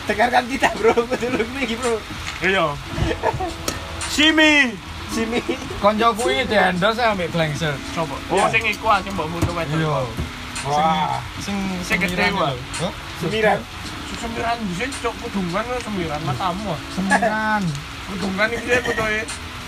dengarkan 0.06 0.45
kita, 0.45 0.69
bro. 0.78 0.93
Betul 1.10 1.41
nih, 1.58 1.73
bro. 1.73 1.97
Iya. 2.45 2.65
Simi. 4.13 4.75
Sini. 5.15 5.39
Konco 5.80 6.12
kuwi 6.19 6.43
di 6.43 6.60
endorse 6.60 6.99
ambek 6.99 7.32
blank 7.32 7.56
shirt. 7.56 7.80
Coba. 7.95 8.19
Oh, 8.28 8.51
sing 8.51 8.67
iku 8.67 8.91
aja 8.91 9.08
mbok 9.15 9.32
foto 9.32 9.51
wae. 9.56 9.63
Iya. 9.71 10.04
Wah, 10.67 11.23
Sing 11.39 11.56
Sing 11.88 12.04
gede. 12.04 12.36
Hah? 12.36 12.91
semiran. 13.23 13.60
Semiran 14.19 14.58
bisa 14.67 14.86
cok 14.99 15.15
kudungan 15.23 15.63
lo 15.71 15.78
semiran 15.80 16.19
matamu. 16.28 16.75
Semiran. 16.91 17.63
Kudungan 18.12 18.47
iki 18.51 18.67
dia 18.67 18.84
fotoe. 18.84 19.21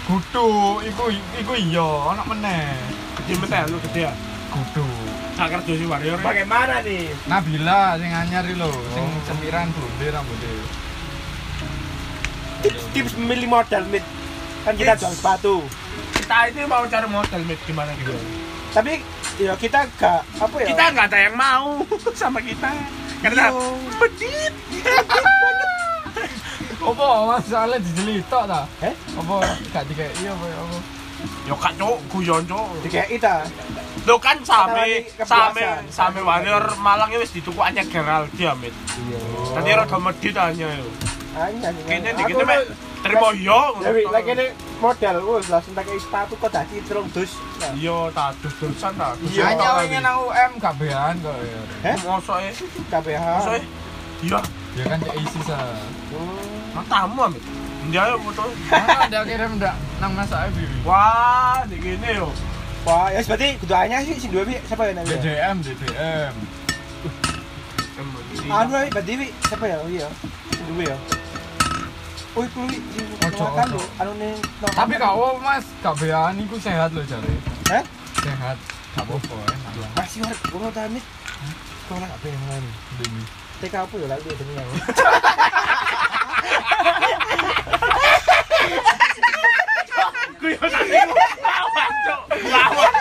Kudu, 0.08 0.48
iku 0.88 1.04
iku 1.16 1.54
iya, 1.56 1.90
ana 2.12 2.24
meneh. 2.28 2.76
Di 3.24 3.36
mete 3.40 3.60
lu 3.72 3.80
gede 3.88 4.08
ya. 4.08 4.14
Kudu. 4.52 4.88
Tak 5.40 5.48
kerja 5.54 5.74
si 5.80 5.86
warrior. 5.88 6.20
Bagaimana 6.20 6.84
nih? 6.84 7.08
Nabila 7.28 7.96
sing 8.00 8.12
anyar 8.12 8.44
iki 8.44 8.60
lho, 8.60 8.72
sing 8.92 9.06
semiran 9.28 9.72
blonde 9.72 10.08
rambutnya. 10.12 10.52
Tips, 12.68 12.84
tips 12.92 13.14
memilih 13.16 13.48
modal, 13.48 13.86
mit. 13.88 14.04
Kan 14.68 14.76
kita 14.76 14.94
jual 14.98 15.14
sepatu 15.14 15.56
Kita 16.14 16.38
ini 16.50 16.62
mau 16.64 16.84
cari 16.84 17.08
model 17.08 17.42
mit 17.42 17.60
gimana 17.64 17.96
gitu. 17.96 18.12
tapi 18.70 19.00
ya 19.38 19.56
kita 19.56 19.88
gak 19.96 20.22
apa 20.36 20.56
ya 20.58 20.68
Kita 20.68 20.84
nggak 20.92 21.06
ada 21.08 21.20
yang 21.22 21.36
mau 21.36 21.80
sama 22.20 22.40
kita. 22.40 22.68
Karena 23.18 23.50
pedit. 23.96 24.54
Apa 26.78 27.06
masalahnya 27.28 27.82
dijelitok 27.82 28.44
ta? 28.46 28.62
eh 28.82 28.94
Apa 29.14 29.36
gak 29.68 29.84
dikei 29.88 30.08
iya 30.18 30.32
apa 30.32 30.46
ya 30.46 30.58
apa? 30.58 30.78
Yo 31.44 31.56
kak 31.56 31.74
cok, 31.76 31.98
guyon 32.08 32.44
cok. 32.46 32.68
dikei 32.86 33.08
kita 33.10 33.44
Lo 34.06 34.16
kan 34.18 34.40
same 34.42 35.04
same 35.18 35.60
same 35.90 36.20
warrior 36.22 36.64
Malang 36.78 37.10
itu 37.10 37.20
wis 37.20 37.34
dituku 37.34 37.60
hanya 37.60 37.84
Geraldi 37.84 38.44
amit. 38.46 38.72
iya 39.02 39.20
Tadi 39.52 39.70
rada 39.74 39.98
medit 39.98 40.36
hanya 40.38 40.68
yo. 40.72 40.88
hanya 41.36 41.70
Kene 41.84 42.10
dikene 42.14 42.44
mek 42.46 42.60
terima 43.08 43.30
yo. 43.34 43.62
Jadi, 43.80 44.02
lagi 44.12 44.32
ini 44.36 44.46
model, 44.78 45.16
wah 45.24 45.42
langsung 45.48 45.74
pakai 45.74 45.98
sepatu 45.98 46.34
kok 46.38 46.52
tadi 46.52 46.76
terung 46.84 47.08
dus. 47.16 47.32
Nah, 47.58 47.72
Yo 47.74 48.12
tak 48.12 48.36
dus-dusan 48.44 48.92
ta. 49.00 49.16
Iya. 49.24 49.44
Hanya 49.56 49.70
ingin 49.88 50.02
nang 50.04 50.18
UM 50.28 50.52
gak 50.60 50.74
bean 50.78 51.16
kok 51.24 51.36
ya. 51.40 51.62
Eh? 51.88 51.96
Mosok 52.06 52.38
e. 52.44 52.50
KBH. 52.92 53.26
Mosok. 53.26 53.54
Iya, 54.18 54.40
Ya 54.78 54.84
kan 54.86 54.98
cek 55.02 55.16
isi 55.18 55.40
sa. 55.42 55.58
Hmm. 56.14 56.76
nang 56.78 56.86
tamu 56.86 57.20
amit. 57.26 57.44
Dia 57.90 58.04
yo 58.14 58.16
foto. 58.22 58.46
Mana 58.70 59.10
dia 59.10 59.22
kirim 59.26 59.52
ndak 59.58 59.76
nang 59.98 60.12
masak 60.14 60.54
e 60.54 60.66
Wah, 60.86 61.66
di 61.66 61.78
gini 61.82 62.10
yo. 62.14 62.30
Wah, 62.86 63.12
ya 63.12 63.20
berarti 63.26 63.58
keduanya 63.60 64.00
sih 64.06 64.16
si 64.16 64.28
dua 64.30 64.48
bi 64.48 64.56
siapa 64.64 64.88
ya 64.88 64.94
namanya? 64.96 65.18
DDM 65.20 65.56
DDM. 65.60 66.34
Anu 68.48 68.72
ya, 68.80 68.88
berarti 68.94 69.28
siapa 69.50 69.66
ya? 69.66 69.78
Oh 69.82 69.90
iya. 69.90 70.08
Si 70.54 70.62
dua 70.72 70.84
ya. 70.94 70.98
Oh, 72.38 72.46
itu 72.46 72.62
ojo 73.34 73.46
kalu 73.50 73.82
anu 73.98 74.14
ning 74.22 74.38
Tapi 74.62 74.94
gak 74.94 75.10
apa 75.10 75.42
Mas, 75.42 75.66
gak 75.82 75.98
beani 75.98 76.46
ku 76.46 76.62
sehat 76.62 76.94
lho 76.94 77.02
jare. 77.02 77.34
Eh? 77.74 77.84
Sehat. 78.22 78.54
Gak 78.94 79.10
apa-apa. 79.10 79.58
Mas 79.98 80.14
hmm? 80.14 80.22
yo 80.22 80.24
arep 80.30 80.38
ngono 80.54 80.70
ta 80.70 80.86
Mas. 80.86 81.02
Kok 81.90 81.98
ora 81.98 82.06
gak 82.06 82.22
beani 82.22 82.70
demi. 83.02 83.26
Tek 83.58 83.74
apa 83.74 83.90
yo 83.98 84.06
lak 84.06 84.22
duwe 84.22 84.38
demi 84.38 84.54
aku. 84.54 84.76
Ku 90.38 90.46
yo 90.46 90.62
nang. 90.62 91.10
Lawan 91.42 91.94
cok. 92.06 92.22
Lawan. 92.54 92.97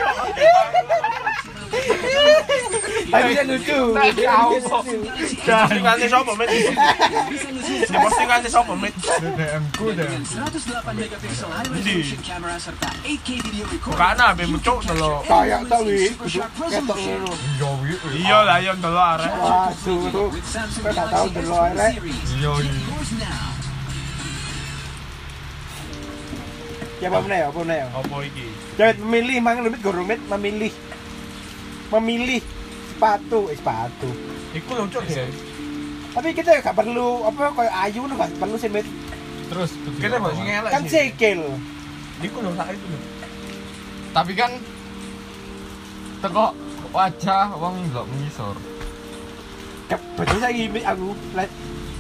Tapi 3.07 3.31
dia 3.33 3.45
lucu. 3.47 3.81
Tahu. 3.97 4.51
Postingannya 5.47 6.07
siapa, 6.11 6.33
Mit? 6.35 6.51
Di 7.87 7.97
postingannya 7.97 8.49
siapa? 8.51 8.73
DDM 9.23 9.63
ku 9.79 9.95
deh. 9.95 10.07
108 10.07 10.91
megapiksel 10.97 11.49
high 11.51 11.71
resolution 11.71 12.21
camera 12.27 12.57
serta 12.59 12.89
8K 13.07 13.29
video 13.47 13.65
recorder. 13.71 13.95
Bukan 13.95 14.17
abe 14.19 14.45
dulu. 14.83 15.11
Kayak 15.27 15.61
ketok 15.71 16.99
ngono. 16.99 17.33
Iya 17.33 17.71
wi. 17.79 17.95
Iya 18.23 18.39
lah, 18.43 18.57
dulu 18.75 19.01
arek. 19.01 19.33
Kau 19.33 20.91
tak 20.91 21.07
tahu 21.07 21.27
Galaxy 21.27 21.29
dulu, 21.31 21.53
S3 21.55 21.67
arek. 21.71 21.93
series. 21.95 22.29
Iya 22.37 22.53
iya. 22.61 22.73
Ya 26.97 27.13
apa 27.13 27.21
meneh, 27.21 27.41
apa 27.45 27.59
meneh. 27.61 27.81
Apa 27.93 28.17
iki? 28.25 28.47
Jangan 28.81 28.97
memilih, 29.05 29.37
mangan 29.45 29.69
gorumit 29.85 30.21
memilih. 30.33 30.73
Memilih 31.93 32.41
sepatu, 32.97 33.41
eh 33.53 33.57
sepatu. 33.61 34.09
Iku 34.57 34.71
lucu 34.73 34.99
deh. 35.05 35.29
Tapi 36.17 36.33
kita 36.33 36.65
gak 36.65 36.73
perlu 36.73 37.29
apa 37.29 37.53
kayak 37.53 37.75
ayu 37.85 38.09
lu 38.09 38.17
gak 38.17 38.33
perlu 38.41 38.57
sih 38.57 38.73
Mit. 38.73 38.89
Terus 39.53 39.77
Kita 40.01 40.17
bahas 40.17 40.41
ngelak 40.41 40.71
kan 40.73 40.83
sikil. 40.89 41.41
Iku 42.25 42.37
lho 42.41 42.51
sak 42.57 42.73
itu 42.73 42.87
lho. 42.89 42.99
Tapi 44.17 44.33
kan 44.33 44.51
teko 46.25 46.57
wajah 46.97 47.53
wong 47.61 47.85
ndelok 47.93 48.09
mengisor. 48.09 48.57
Betul 50.17 50.41
saya 50.41 50.57
gini 50.57 50.81
aku 50.81 51.13
lihat 51.37 51.51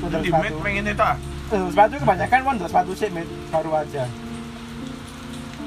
model 0.00 0.20
Di 0.24 0.30
Mit 0.32 0.48
sepatu. 0.56 0.64
pengen 0.64 0.85
itu 0.88 1.04
ah. 1.04 1.16
Eh, 1.46 1.62
sepatu 1.70 1.94
kebanyakan 2.00 2.40
kan 2.40 2.56
sepatu 2.64 2.92
sih 2.96 3.09
Mit 3.12 3.28
baru 3.52 3.70
aja. 3.85 4.09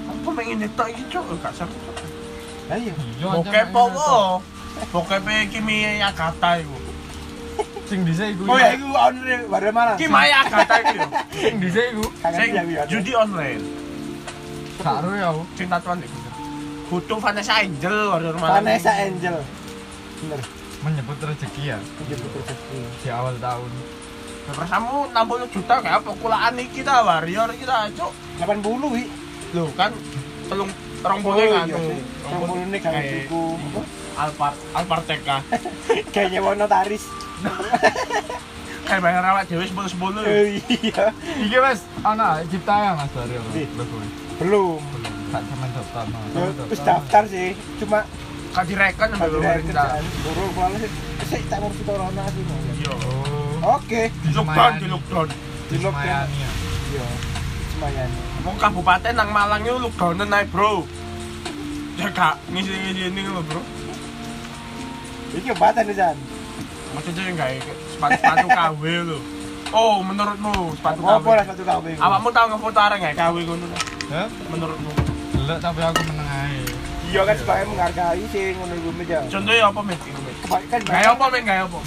Aku 0.09 0.33
pengen 0.33 0.65
itu 0.65 0.83
iki 0.89 1.03
cok, 1.13 1.37
gak 1.37 1.53
seru. 1.53 1.77
Lah 2.65 2.77
iya. 2.81 2.93
Iya 2.97 3.27
Bokep 3.29 3.67
apa? 3.77 4.41
Bokep 4.89 5.27
Kimi 5.51 5.99
Yagata 5.99 6.59
iku. 6.59 6.77
Sing 7.89 8.05
dhisik 8.05 8.37
iku. 8.37 8.43
Oh 8.49 8.57
ya 8.57 8.77
itu 8.77 8.85
mana? 9.73 9.97
Kimi 9.97 10.23
Yagata 10.29 10.75
iku 10.81 10.93
yo. 10.97 11.07
Sing 11.33 11.53
dhisik 11.61 11.85
iku. 11.93 12.05
Kangen 12.21 12.39
Sing 12.39 12.49
dia 12.53 12.83
judi 12.87 13.11
online. 13.13 13.63
Ero 14.79 15.11
ya 15.13 15.27
aku. 15.33 15.43
Sing 15.59 15.67
tatuan 15.67 15.99
iku. 16.01 16.17
Kutu 16.89 17.15
Vanessa 17.21 17.61
Angel 17.61 17.97
malam. 18.41 18.65
Vanessa 18.65 18.91
Angel. 18.97 19.37
Bener. 20.25 20.41
Menyebut 20.79 21.19
rezeki 21.19 21.75
ya 21.75 21.77
Menyebut 21.99 22.31
rezeki. 22.39 22.79
di 23.03 23.09
awal 23.11 23.35
tahun. 23.37 23.71
Terus 24.49 24.69
kamu 24.71 24.95
60 25.13 25.53
juta 25.53 25.75
kayak 25.83 26.01
apa? 26.01 26.11
Kulaan 26.17 26.57
iki 26.57 26.81
kita 26.81 27.05
warrior 27.05 27.49
kita 27.53 27.93
cok. 27.93 28.11
80 28.41 28.95
wi. 28.95 29.03
Lho 29.53 29.69
kan 29.77 29.93
telung 30.49 30.71
rong 30.99 31.21
Oh, 31.21 31.33
kan 31.33 31.65
iya 31.65 31.77
sih. 31.77 31.99
Kan 32.79 32.91
Kayak 32.91 33.03
tuku. 33.25 33.43
Apa? 33.55 33.81
Alphard 34.19 34.55
Alpharteka. 34.75 35.37
Kayak 36.13 36.29
nyewa 36.33 36.51
notaris. 36.53 37.03
Kayak 38.87 39.01
bayar 39.05 39.23
awak 39.23 39.43
dhewe 39.45 39.63
10 39.63 39.71
10. 39.71 40.25
Eh, 40.25 40.59
Iya. 40.81 41.05
Iki 41.39 41.57
wes 41.61 41.79
ana 42.01 42.41
cipta 42.45 42.97
Mas 42.97 43.11
dari. 43.13 43.37
Iya. 43.55 43.67
Belum. 44.37 44.81
Gak 45.29 45.41
sampean 45.45 45.69
daftar. 45.71 46.05
Wis 46.67 46.81
daftar 46.81 47.23
sih. 47.29 47.49
Cuma 47.77 48.01
Kan 48.49 48.65
Kalau 48.65 49.13
ambil 49.13 49.45
dari 49.45 49.61
pemerintah. 49.61 50.01
buru 50.25 50.45
kalau 50.57 50.77
sih 51.29 51.41
tak 51.45 51.57
mau 51.61 51.69
corona 51.85 52.23
sih 52.33 52.43
mau. 52.49 52.57
Iya. 52.73 52.93
Oh. 52.97 53.77
Oke, 53.77 54.01
Di 54.09 54.31
lockdown, 54.33 54.73
di 54.81 54.87
lockdown. 54.89 55.27
di 55.69 55.77
lockdown. 55.77 56.27
Ya. 56.33 56.49
Iya. 56.89 57.05
Lumayan. 57.79 58.11
Wong 58.43 58.57
kabupaten 58.59 59.15
nang 59.15 59.31
Malang 59.31 59.63
itu 59.63 59.79
lockdown 59.79 60.19
naik, 60.27 60.51
Bro. 60.51 60.83
Ya 61.95 62.11
gak 62.11 62.35
ngisi-ngisi 62.51 63.07
ini 63.07 63.23
lho, 63.23 63.39
Bro. 63.39 63.63
Ini 65.39 65.47
obatan 65.55 65.87
nih 65.87 65.95
Jan. 65.95 66.17
Maksudnya 66.91 67.23
yang 67.23 67.39
gak 67.39 67.63
sepatu-sepatu 67.95 68.47
KW 68.59 68.83
lho. 69.07 69.19
Oh, 69.71 70.03
menurutmu 70.03 70.75
sepatu 70.75 70.99
KW? 71.07 71.23
Apa 71.23 71.29
lah 71.39 71.45
satu 71.47 71.63
KW? 71.63 71.85
Awakmu 71.95 72.29
tau 72.35 72.45
ngefoto 72.51 72.79
arek 72.83 72.97
gak 72.99 73.15
KW 73.15 73.35
ngono? 73.47 73.65
Hah? 74.11 74.27
Menurutmu? 74.51 74.91
Delok 75.39 75.59
tapi 75.63 75.79
aku 75.79 76.03
meneng 76.03 76.27
ae. 76.27 76.59
Iya 77.15 77.21
kan 77.23 77.35
sebagai 77.39 77.65
menghargai 77.71 78.23
sih 78.27 78.59
ngono 78.59 78.75
iku 78.75 78.89
meja. 78.91 79.23
Contohnya 79.31 79.71
apa, 79.71 79.79
Mit? 79.87 79.99
Iku, 80.03 80.19
Mit? 80.27 80.35
Kan 80.67 80.81
Gaya 80.83 81.15
apa, 81.15 81.25
Mit? 81.31 81.43
Gaya 81.47 81.63
apa? 81.63 81.79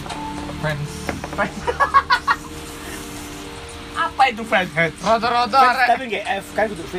Fans. 0.64 0.90
apa 3.96 4.22
itu 4.33 4.42
fat 4.46 4.68
head? 4.72 4.92
Rata-rata 5.00 5.57
arek 5.57 5.87
tapi 5.92 6.05
nggak 6.09 6.24
F 6.42 6.46
kan 6.57 6.64
kudu 6.68 6.85
V. 6.88 6.94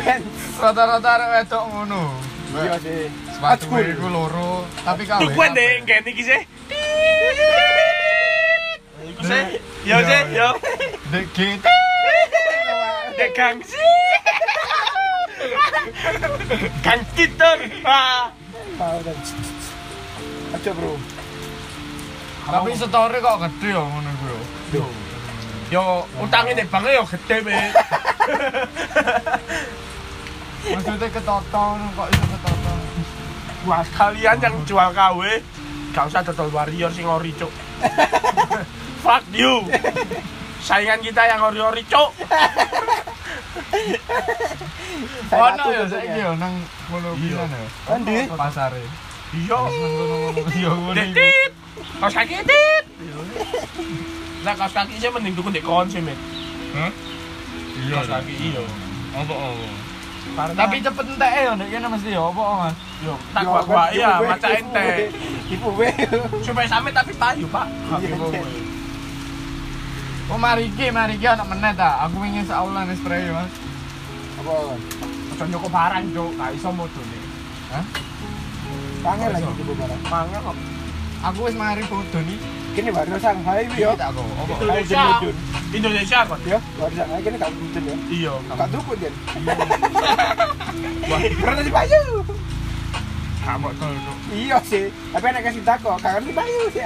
Fans. 0.00 0.24
rata-rata 0.58 1.08
arek 1.18 1.28
wedok 1.32 1.62
ngono. 1.70 2.02
Iya 2.54 2.74
sih. 2.78 3.10
Sepatu 3.34 3.66
iku 3.82 4.06
loro, 4.08 4.62
tapi 4.86 5.02
KW. 5.04 5.26
Tuh 5.26 5.48
deh, 5.52 5.70
kayak 5.82 6.06
ini 6.06 6.22
sih. 6.22 6.40
Iku 9.04 9.20
sih, 9.26 9.44
yo 9.84 9.96
sih, 10.00 10.20
yo. 10.32 10.48
Dek 11.10 11.26
git. 11.34 11.60
Dek 13.18 13.30
gangsi. 13.34 13.82
Kang 16.80 17.02
Titor. 17.14 17.58
Ah. 17.84 18.32
Dan. 18.74 19.18
Aja 20.54 20.70
bro. 20.74 20.94
Tapi 22.44 22.70
setore 22.76 23.18
kok 23.18 23.40
gede 23.40 23.68
ya 23.72 23.82
ngono 23.82 24.10
yo. 24.74 24.86
Yo, 25.72 25.84
utangnya 26.20 26.60
deh 26.60 26.66
bangnya 26.68 26.98
yo 27.00 27.04
gede 27.08 27.36
be. 27.40 27.54
Maksudnya 30.64 31.08
ketoton 31.10 31.78
kok 31.92 32.08
iso 32.08 32.24
ketoton. 32.30 32.78
Wah, 33.64 33.84
kalian 33.96 34.36
yang 34.44 34.54
jual 34.68 34.92
KW, 34.92 35.20
gak 35.96 36.04
usah 36.12 36.20
dodol 36.20 36.52
warrior 36.52 36.92
sing 36.92 37.08
ori 37.08 37.32
cuk. 37.32 37.52
Fuck 39.04 39.24
you. 39.32 39.64
Saingan 40.64 41.00
kita 41.00 41.28
yang 41.28 41.40
ori-ori 41.44 41.84
cuk. 41.84 42.12
Ono 45.34 45.64
ya 45.68 45.84
tentunya. 45.84 45.86
saiki 45.92 46.20
yo 46.24 46.32
nang 46.40 46.54
ngono 46.88 47.08
Iya. 47.16 47.20
pisan 47.20 47.48
ya. 47.52 47.68
Endi? 47.96 48.16
Pasare. 48.32 48.82
Iya. 49.34 49.58
Iya 50.56 50.70
ngono 50.72 50.92
iku. 50.92 51.12
Titit. 51.12 51.52
Kaos 52.00 52.14
kaki 52.14 52.36
tit. 52.48 52.84
Lah 54.44 54.54
kaos 54.54 54.72
kaki 54.72 55.00
sih 55.00 55.08
mending 55.08 55.32
tuku 55.32 55.48
ndek 55.48 55.64
kon 55.64 55.88
sih, 55.88 56.04
Mit. 56.04 56.18
Hah? 56.76 56.90
Iya. 57.74 57.96
Kaos 57.96 58.08
kaki 58.12 58.32
iya. 58.38 58.62
Apa 59.14 59.32
apa? 59.32 59.66
Karena- 60.24 60.56
Tapi 60.56 60.76
cepet 60.80 61.04
entek 61.06 61.32
ya 61.32 61.50
ndek 61.52 61.68
kene 61.68 61.86
mesti 61.88 62.08
ya 62.12 62.22
apa 62.24 62.42
Mas? 62.60 62.76
yo 63.04 63.14
tak 63.36 63.42
gua 63.44 63.60
gua 63.62 63.84
iya 63.92 64.10
maca 64.20 64.48
ente. 64.52 64.84
W. 64.84 65.00
Tipu 65.48 65.68
W. 65.76 65.80
Supaya 66.40 66.64
sampe 66.64 66.88
tapi 66.90 67.12
payu, 67.12 67.44
Pak. 67.48 67.66
Iya, 68.00 68.16
iya. 68.16 68.40
Oh 70.24 70.40
mari 70.40 70.72
iki, 70.72 70.88
mari 70.88 71.20
iki 71.20 71.28
ana 71.28 71.44
meneh 71.44 71.72
ta. 71.76 72.08
Aku 72.08 72.24
ingin 72.24 72.44
saulan 72.44 72.88
spray 72.96 73.28
Mas. 73.28 73.52
Apa? 74.40 74.52
Aja 75.36 75.44
nyoko 75.44 75.68
barang, 75.68 76.04
Cuk. 76.16 76.30
Gak 76.36 76.50
iso 76.56 76.68
modone. 76.72 77.18
Hah? 77.68 77.84
Pangen 79.04 79.28
lagi 79.36 79.52
di 79.52 79.74
barang. 79.76 80.00
Mangan 80.08 80.40
kok. 80.40 80.56
Aku 81.28 81.38
wis 81.44 81.56
mari 81.56 81.82
foto 81.84 82.18
nih. 82.20 82.38
Kini 82.74 82.90
baru 82.90 83.14
Shanghai 83.22 83.70
Iki 83.70 83.86
yo. 83.86 83.90
tak 83.94 84.10
kok. 84.10 84.26
Apa? 84.26 84.54
Indonesia. 84.58 85.02
Indonesia 85.70 86.18
kok. 86.26 86.38
Yo, 86.42 86.58
baru 86.74 86.94
Shanghai 86.98 87.20
kini 87.22 87.36
gak 87.38 87.50
mudun 87.54 87.82
ya. 87.86 87.94
Iya. 88.10 88.34
Gak 88.50 88.68
dukun 88.74 88.96
kan. 88.98 89.14
Wah, 91.06 91.20
karena 91.42 91.62
di 91.62 91.72
Bayu. 91.72 92.02
Tol, 93.44 93.92
Cuk. 93.92 94.16
Iya 94.32 94.58
sih, 94.64 94.88
tapi 95.12 95.24
anak 95.28 95.44
kasih 95.44 95.62
tako, 95.62 96.00
kangen 96.00 96.24
di 96.26 96.32
Bayu 96.32 96.62
sih. 96.72 96.82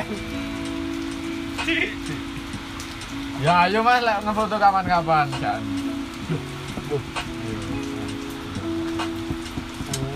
Ya 3.39 3.71
ayo 3.71 3.87
Mas 3.87 4.03
lek 4.03 4.19
ngefoto 4.27 4.57
kapan-kapan 4.59 5.31
kan. 5.39 5.63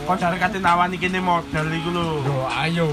Kok 0.02 0.16
cari 0.18 0.36
kate 0.42 0.58
nawani 0.58 0.98
kene 0.98 1.22
model 1.22 1.66
iku 1.70 1.90
lho. 1.94 2.06
Yo 2.26 2.38
ayo. 2.50 2.90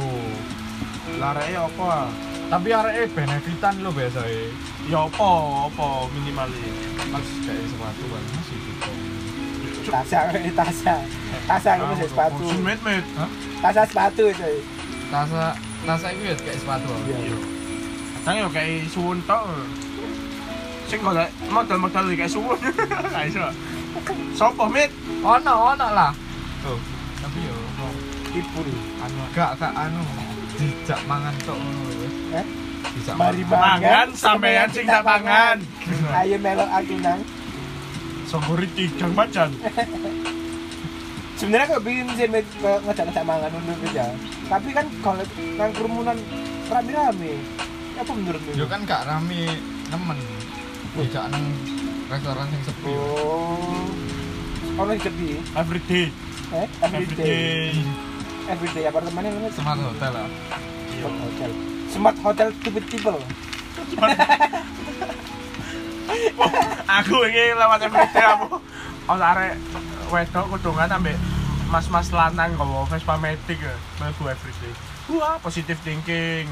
Lareke 1.17 1.57
apa? 1.57 2.05
Tapi 2.49 2.73
areke 2.73 3.13
benefitan 3.13 3.77
lo 3.85 3.93
biasanya. 3.93 4.49
Ya 4.89 5.05
apa? 5.05 5.29
Apa 5.69 6.09
minimale? 6.17 6.57
Mas 7.13 7.27
kayak 7.45 7.61
sepatu 7.69 8.03
kan 8.09 8.23
masih 8.33 8.57
gitu. 8.57 8.89
Tasya, 9.89 10.19
Tasya. 10.57 10.95
Tasya 11.45 11.71
ini 11.77 11.93
sih 12.01 12.07
sepatu. 12.09 12.43
Met 12.65 12.81
met. 12.81 13.05
Tasya 13.61 13.85
sepatu 13.85 14.33
itu. 14.33 14.65
Tasa 15.13 15.53
tasa 15.85 16.07
itu 16.09 16.25
ya 16.25 16.35
kayak 16.41 16.57
sepatu. 16.57 16.89
Iya. 17.05 17.37
Kadang 18.25 18.35
yo 18.41 18.47
kayak 18.49 18.89
suwun 18.89 19.21
tok. 19.29 19.45
Sing 20.89 20.99
golek 21.05 21.29
model-model 21.53 22.05
kayak 22.17 22.33
suwun. 22.33 22.57
Gak 23.13 23.29
iso. 23.29 23.45
Sopo 24.33 24.65
met? 24.65 24.89
Ono 25.21 25.53
ono 25.77 25.87
lah. 25.93 26.11
Tuh. 26.65 26.81
Tapi 27.21 27.45
yo 27.45 27.57
Tipu 28.29 28.61
anu 29.01 29.25
gak 29.33 29.57
gak 29.57 29.73
anu 29.73 30.05
dijak 30.57 31.01
mangan 31.09 31.33
tok 31.45 31.57
ngono. 31.57 31.98
Eh? 32.33 32.45
Dijak 32.95 33.15
Mari 33.17 33.43
mangan. 33.45 34.07
Sampean 34.13 34.69
sing 34.71 34.85
tak 34.85 35.03
pangan. 35.05 35.57
Ayo 36.13 36.37
melok 36.37 36.69
aku 36.69 36.95
nang. 37.01 37.19
Sogori 38.29 38.67
tigang 38.77 39.13
macan. 39.17 39.49
Sebenarnya 41.39 41.71
kok 41.71 41.83
bikin 41.87 42.07
sih 42.19 42.27
ngejak-ngejak 42.29 43.25
mangan 43.25 43.51
untuk 43.55 43.77
kerja. 43.87 44.11
Tapi 44.51 44.69
kan 44.75 44.85
kalau 45.01 45.23
nang 45.57 45.71
kerumunan 45.73 46.17
rame-rame. 46.69 47.33
Apa 47.99 48.11
menurutmu? 48.15 48.51
Yo 48.55 48.65
kan 48.67 48.83
gak 48.85 49.07
rame 49.07 49.57
nemen. 49.89 50.19
Dijak 50.99 51.31
nang 51.31 51.45
restoran 52.11 52.45
sing 52.53 52.63
sepi. 52.67 52.93
Oh. 52.93 53.87
Ono 54.79 54.89
yang 54.93 55.03
sepi. 55.03 55.29
Everyday. 55.55 56.05
Eh, 56.49 56.67
everyday. 56.85 57.25
Everyday. 57.25 57.71
Everyday 58.49 58.83
apartemennya 58.89 59.29
namanya 59.29 59.53
Smart 59.53 59.77
hotel 59.77 60.11
lah. 60.11 60.27
Hotel. 60.99 61.78
Smart 61.89 62.17
Hotel 62.21 62.53
Stupid 62.61 62.85
People. 62.85 63.17
Aku 66.85 67.15
ini 67.25 67.53
lewat 67.57 67.79
everyday 67.85 68.25
aku. 68.25 68.61
Ono 69.09 69.23
arek 69.25 69.57
wedok 70.13 70.45
kudungan 70.53 70.89
ambek 70.89 71.17
mas-mas 71.69 72.09
lanang 72.13 72.53
kok 72.53 72.89
Vespa 72.93 73.17
Matic 73.17 73.57
ya. 73.57 73.73
Mlebu 74.01 74.29
everyday. 74.29 74.73
Wah, 75.09 75.41
positive 75.41 75.81
thinking. 75.81 76.45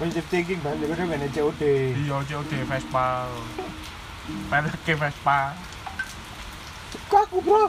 Positive 0.00 0.24
thinking 0.32 0.56
banget, 0.64 0.88
udah 0.88 1.04
mana 1.04 1.28
COD. 1.28 1.62
Iya, 1.92 2.16
COD 2.24 2.52
Vespa. 2.64 3.28
Pelek 4.48 4.96
Vespa. 4.96 5.52
Kok 7.12 7.20
aku 7.28 7.38
bro? 7.44 7.68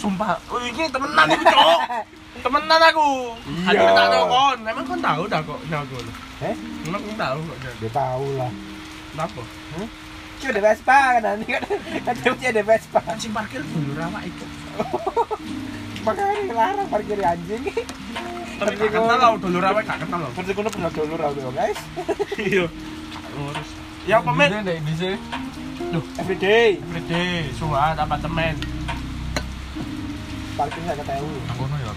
Sumpah, 0.00 0.40
oh, 0.50 0.58
ini 0.64 0.88
temenan 0.90 1.28
itu, 1.28 1.44
Cok. 1.44 1.78
Temenan 2.40 2.80
aku. 2.80 3.08
Iya. 3.68 3.90
Tak 3.92 4.06
tahu 4.08 4.24
kon. 4.26 4.58
Emang 4.64 4.84
kon 4.88 5.00
tahu 5.00 5.22
dah 5.28 5.40
kok 5.44 5.60
nyago. 5.68 5.96
Eh, 6.40 6.56
Emang 6.88 7.02
kon 7.04 7.16
tahu 7.16 7.38
kok 7.44 7.56
nyago. 7.60 7.78
dia 7.78 7.90
tahu 7.92 8.26
lah. 8.40 8.52
Kenapa? 9.10 9.42
Cuma 10.40 10.56
ada 10.56 10.60
Vespa 10.64 10.98
kan 11.12 11.20
nanti 11.20 11.46
kan 11.52 11.62
ada 12.08 12.30
ada 12.32 12.62
Vespa. 12.64 12.98
Kan 13.04 13.16
sing 13.20 13.32
parkir 13.34 13.60
dulu 13.60 13.92
rawa 13.92 14.24
itu. 14.24 14.46
Makanya 16.08 16.52
larang 16.56 16.88
parkir 16.88 17.20
anjing. 17.20 17.60
Tapi 18.56 18.72
gak 18.76 18.92
kenal 18.92 19.16
lah, 19.20 19.30
dulu 19.36 19.58
rawa 19.60 19.80
gak 19.84 20.00
kenal 20.00 20.20
loh. 20.24 20.32
Kuno 20.32 20.68
pernah 20.72 20.88
dulu 20.88 21.14
ragu 21.16 21.40
guys. 21.52 21.76
Iya. 22.40 22.64
Lurus. 23.36 23.68
Ya 24.08 24.16
apa 24.24 24.32
men? 24.32 24.48
Ini 24.48 24.60
ndek 24.64 24.78
di 24.80 24.92
sini. 24.96 25.16
Everyday 26.16 26.76
Gede, 26.76 27.52
suat 27.56 27.96
apartemen. 28.00 28.56
parkir 30.56 30.80
saya 30.84 31.04
tahu. 31.04 31.28
Aku 31.52 31.62
no 31.68 31.76
ya 31.76 31.88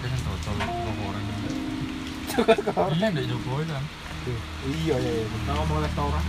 orang. 0.48 1.24
Cukup 2.34 2.58
kok. 2.66 2.86
Iya 2.98 3.06
ndek 3.14 3.24
Jokowi 3.30 3.64
kan. 3.70 3.84
Iya 4.64 4.96
ya. 4.98 5.12
ya. 5.20 5.24
Kita 5.28 5.50
ngomong 5.54 5.78
restoran. 5.84 6.22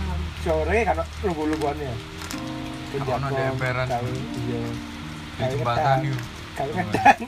Sore 0.44 0.78
kan 0.86 0.96
lugu-luguannya. 1.26 1.94
Kalau 2.96 3.28
di 3.28 3.42
emperan. 3.42 3.86
Iya. 3.90 4.60
Di 5.36 5.42
jembatan 5.52 5.96
itu. 6.06 6.18
Kalau 6.56 6.72
ngedan. 6.72 7.18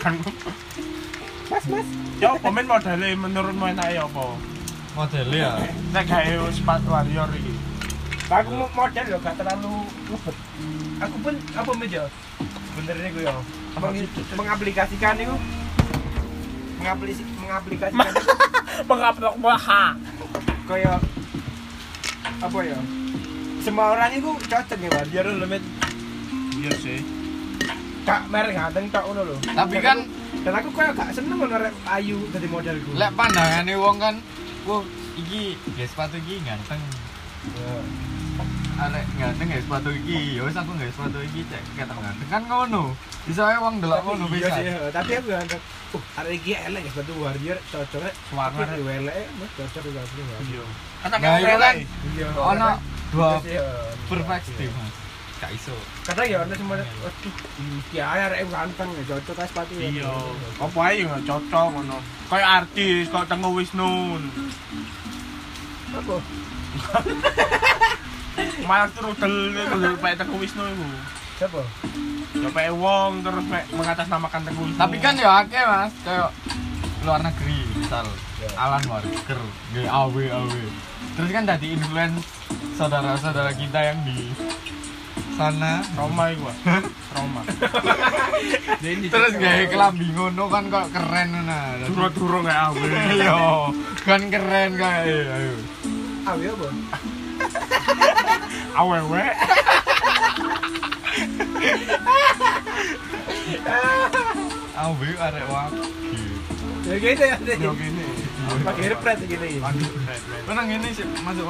Kan. 0.00 0.14
Mas 1.52 1.64
mas. 1.68 1.88
Ya 2.18 2.28
apa 2.32 2.48
men 2.48 2.66
modelnya 2.66 3.08
menurutmu 3.20 3.64
enak 3.68 3.88
ya 3.92 4.02
apa? 4.08 4.24
Modelnya 4.96 5.38
ya. 5.38 5.50
Nek 5.92 6.04
gawe 6.08 6.48
sepatu 6.50 6.88
warrior 6.88 7.28
iki. 7.36 7.54
Aku 8.24 8.50
mau 8.56 8.72
model 8.72 9.04
loh, 9.12 9.20
gak 9.20 9.36
terlalu 9.36 9.84
ribet. 10.08 10.36
Aku 11.04 11.16
pun 11.20 11.34
apa 11.52 11.70
meja? 11.76 12.08
Benernya 12.72 13.08
gue 13.12 13.22
ya. 13.28 13.36
Meng- 13.76 14.08
mengaplikasikan 14.32 15.20
itu 15.20 15.36
mengaplikasi 16.84 17.22
mengaplikasikan 17.40 18.12
Mengupload 18.84 19.36
maha. 19.40 19.84
kayak 20.64 20.96
apa 22.40 22.58
ya? 22.60 22.78
Semua 23.60 23.92
orang 23.92 24.12
itu 24.12 24.28
cocok 24.38 24.78
ya, 24.78 24.88
Bar. 24.90 25.06
Biar 25.06 25.24
lo 25.26 25.46
met 25.46 25.64
Iya 26.54 26.72
sih. 26.74 27.00
kak 28.04 28.28
merek 28.28 28.52
ganteng 28.52 28.84
tok 28.90 29.04
ngono 29.06 29.22
lho. 29.24 29.36
Tapi 29.42 29.76
Dan 29.76 29.82
kan 29.82 29.98
aku- 29.98 30.12
dan 30.44 30.52
aku 30.54 30.68
kayak 30.72 30.92
gak 30.94 31.10
seneng 31.10 31.36
ngono 31.38 31.56
ayu 31.86 32.18
dadi 32.28 32.44
modelku. 32.46 32.92
lek 32.92 33.12
pandangane 33.12 33.72
wong 33.74 33.96
kan, 33.96 34.14
wah 34.64 34.84
iki 35.16 35.56
ya 35.72 35.84
sepatu 35.84 36.16
iki 36.18 36.36
ganteng. 36.42 36.80
Arek 38.74 39.06
ganteng 39.14 39.48
ya 39.54 39.58
sepatu 39.62 39.90
iki, 39.94 40.34
ya 40.34 40.42
wis 40.42 40.58
aku 40.58 40.70
nggak 40.74 40.90
sepatu 40.90 41.18
iki 41.22 41.46
cek 41.46 41.62
ketok 41.78 41.94
ganteng 41.94 42.28
kan 42.28 42.42
ngono. 42.42 42.90
Bisa 43.22 43.42
ae 43.46 43.56
wong 43.62 43.78
delok 43.78 44.02
ngono 44.02 44.26
bisa. 44.26 44.50
eh, 44.58 44.90
tapi 44.90 45.14
aku 45.14 45.30
ganteng. 45.30 45.62
Uh, 45.94 46.02
arek 46.18 46.32
iki 46.42 46.52
elek 46.58 46.82
ya 46.82 46.90
sepatu 46.90 47.12
warrior 47.22 47.58
cocoknya 47.70 48.10
Warna 48.34 48.62
tapi 48.66 48.82
elek 48.82 49.14
mas 49.38 49.50
cocok 49.54 49.82
juga 49.86 50.02
sih. 50.10 50.22
Iya. 50.26 50.64
Kan 51.06 51.10
itu 51.22 51.46
elek. 51.54 51.74
Iya. 52.18 52.26
ono 52.34 52.68
dua 53.14 53.28
Iya 53.46 53.66
sih, 54.42 54.66
Mas. 54.74 54.94
Gak 55.38 55.50
iso. 55.54 55.74
kadang 56.08 56.26
ya 56.30 56.38
semua 56.50 56.76
waduh 56.82 57.34
iki 57.86 57.98
ae 58.02 58.20
arek 58.26 58.40
ganteng 58.50 58.88
ya 58.90 59.02
cocok 59.06 59.34
kan 59.38 59.46
sepatu 59.46 59.72
ya. 59.78 59.86
Iya. 59.86 60.12
Apa 60.58 60.78
ae 60.90 61.06
nggak 61.06 61.22
cocok 61.22 61.66
ngono. 61.78 61.98
Kayak 62.26 62.50
artis, 62.66 63.06
kok 63.06 63.30
Tengku 63.30 63.54
Wisnu. 63.54 64.18
apa 65.94 66.18
Malah 68.64 68.88
terus 68.90 69.14
rudel 69.14 69.34
itu 69.52 69.74
lho 69.78 69.88
pakai 69.98 70.16
Tengku 70.18 70.36
Wisnu 70.40 70.62
itu. 70.66 70.86
siapa 71.34 71.60
Ya 72.34 72.48
pakai 72.50 72.70
wong 72.70 73.22
terus 73.22 73.44
pakai 73.46 73.64
mengatasnamakan 73.72 74.40
Tengku 74.46 74.62
Wisnu. 74.66 74.80
Tapi 74.80 74.96
kan 74.98 75.14
ya 75.14 75.30
akeh 75.42 75.62
Mas, 75.62 75.94
kayak 76.02 76.30
luar 77.04 77.20
negeri 77.20 77.58
misal 77.76 78.06
Ya. 78.34 78.50
Alan 78.60 78.82
Walker, 78.90 79.40
GAW 79.72 80.16
AW. 80.20 80.56
Terus 81.14 81.30
kan 81.30 81.46
tadi 81.46 81.72
influence 81.72 82.26
saudara-saudara 82.74 83.54
kita 83.54 83.78
yang 83.78 84.02
di 84.02 84.28
sana 85.38 85.80
Roma 85.94 86.34
iku. 86.34 86.50
Roma. 87.14 87.40
terus 89.14 89.32
gawe 89.38 89.64
kelambi 89.70 90.06
ngono 90.12 90.44
kan 90.50 90.66
kok 90.66 90.86
keren 90.92 91.46
nah. 91.46 91.78
Duro-duro 91.88 92.42
kayak 92.42 92.62
awe. 92.74 92.86
Iya, 93.16 93.38
kan 94.02 94.20
keren 94.28 94.70
kayak 94.76 95.06
ayo. 95.08 95.54
awi 96.24 96.44
apa 96.48 96.68
Awewe. 98.74 99.22
AW 104.74 105.00
arek 105.14 105.44
wakil. 105.46 105.84
ya 106.84 106.96
gitu 107.00 107.22
ya 107.22 107.36
Yo 107.56 107.72
gini. 107.78 108.04
pakai 108.66 108.90
repret 108.90 109.18
gini. 109.30 109.62
Kan 109.62 110.54
nang 110.58 110.66
ngene 110.66 110.90
sih 110.90 111.06
masuk 111.22 111.46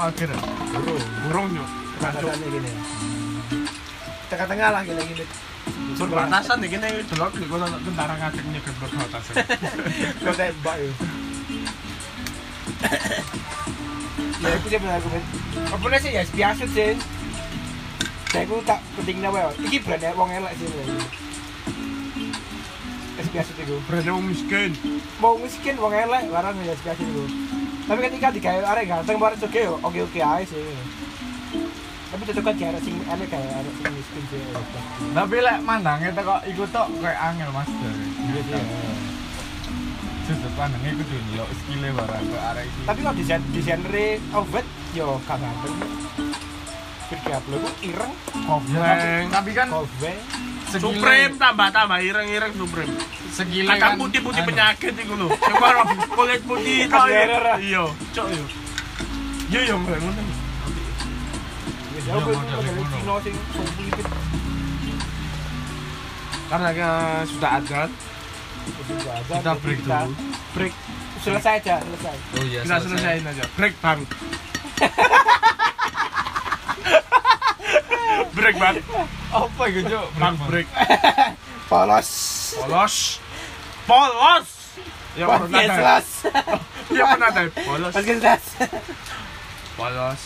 burung. 1.24 1.48
Gini. 2.44 2.70
Tengah-tengah 4.28 4.68
lah 4.68 4.82
gini 4.84 5.02
gini. 5.08 5.24
Berbatasan 5.96 6.60
nih 6.60 6.68
gini 6.76 6.88
delok 7.08 7.32
kono 7.48 7.66
tentara 7.88 8.14
berbatasan. 8.84 9.34
tembak 10.36 10.76
ya 10.76 10.92
ya 14.44 14.52
aku 14.60 14.66
sih 14.68 14.76
benar 14.76 15.00
bet 15.00 15.24
apa 15.72 15.96
sih? 16.04 16.10
Ya 16.12 16.22
biasa 16.28 16.64
sih 16.68 16.92
saya 18.34 18.50
aku 18.50 18.58
tak 18.66 18.82
pentingnya 18.98 19.30
wae 19.30 19.46
iki 19.62 19.78
brandnya 19.78 20.10
wong 20.18 20.26
elek 20.26 20.52
sih. 20.58 20.66
Es 23.14 23.30
biasa 23.30 23.50
itu 23.54 23.78
Brandnya 23.86 24.10
wong 24.10 24.26
miskin. 24.26 24.70
mau 25.22 25.38
miskin 25.38 25.78
wong 25.78 25.94
elek 25.94 26.26
barang 26.26 26.54
ya 26.66 26.74
biasa 26.74 26.98
itu 26.98 27.22
tapi 27.84 28.00
ketika 28.10 28.32
digawe 28.32 28.62
arek 28.74 28.84
ganteng 28.90 29.20
bareng 29.20 29.38
oke 29.38 29.62
oke 29.86 29.98
oke 30.02 30.18
aja 30.18 30.42
sih 30.48 30.64
tapi 32.10 32.22
tetep 32.24 32.42
kan 32.42 32.54
jarak 32.58 32.80
sing 32.82 32.96
aneh 33.06 33.26
kayak 33.28 33.54
arek 33.54 33.72
sing 33.78 33.92
miskin 33.94 34.22
sih 34.34 34.40
Tapi 35.14 35.36
lek 35.38 35.58
mandangnya 35.62 36.10
tuh 36.10 36.24
kok 36.26 36.40
ikut 36.46 36.68
tok 36.74 36.86
kayak 36.98 37.18
angel 37.22 37.50
mas. 37.54 37.70
Iya 37.70 38.40
sih. 38.50 38.62
Sudut 40.24 40.52
pandangnya 40.56 40.96
dulu 40.96 41.18
lo 41.36 41.44
skillnya 41.52 41.90
barang 41.92 42.24
ke 42.24 42.38
arah 42.40 42.62
itu. 42.64 42.78
tapi 42.82 42.98
kalau 43.04 43.14
desain 43.14 43.42
desainer 43.52 43.94
outfit 44.32 44.66
yo 44.96 45.20
gak 45.28 45.36
ganteng 45.38 45.74
Firki 47.04 47.30
upload 47.32 47.60
ku 47.60 47.72
ireng 47.84 48.12
Ya, 48.72 49.24
tapi, 49.28 49.50
kan 49.52 49.68
Kobe 49.68 50.12
Supreme 50.74 51.34
tambah 51.38 51.68
tambah 51.70 52.02
ireng-ireng 52.02 52.52
Supreme. 52.58 52.90
Sekile 53.30 53.70
Kadang 53.78 53.94
kan. 53.94 54.02
putih-putih 54.02 54.42
anu, 54.42 54.48
penyakit 54.50 54.94
iku 54.94 55.14
lho. 55.14 55.28
Coba 55.30 55.86
kulit 56.14 56.42
putih. 56.42 56.90
Kamera. 56.90 57.54
Iya, 57.62 57.84
cok 58.10 58.26
yo. 58.30 58.44
Iya 59.54 59.60
yo 59.70 59.74
mbak 59.78 59.98
ngono. 60.02 60.22
Ya 62.04 62.14
itu 62.18 62.32
Karena 66.44 66.68
eh, 66.76 67.20
sudah 67.24 67.50
ada 67.58 67.82
Kita 69.30 69.52
break 69.60 69.80
dulu. 69.84 70.12
Break. 70.56 70.74
Selesai 71.24 71.54
aja, 71.64 71.80
selesai. 71.80 72.16
Oh 72.36 72.44
iya. 72.44 72.60
kita 72.64 72.76
selesaiin 72.84 73.24
aja. 73.24 73.44
Break 73.56 73.74
bang. 73.80 74.00
break 78.32 78.56
bang. 78.56 78.76
Apa 79.30 79.62
gitu? 79.70 79.98
Bang 80.16 80.36
break. 80.46 80.68
Polos. 81.66 82.08
Polos. 82.60 82.94
Polos. 83.84 84.48
Ya 85.14 85.26
pernah 85.30 85.62
kelas. 85.62 86.06
Ya 86.90 87.04
pernah 87.08 87.28
ada. 87.30 87.42
Polos. 87.50 87.92
Podcast. 87.94 88.46
Polos. 89.74 90.20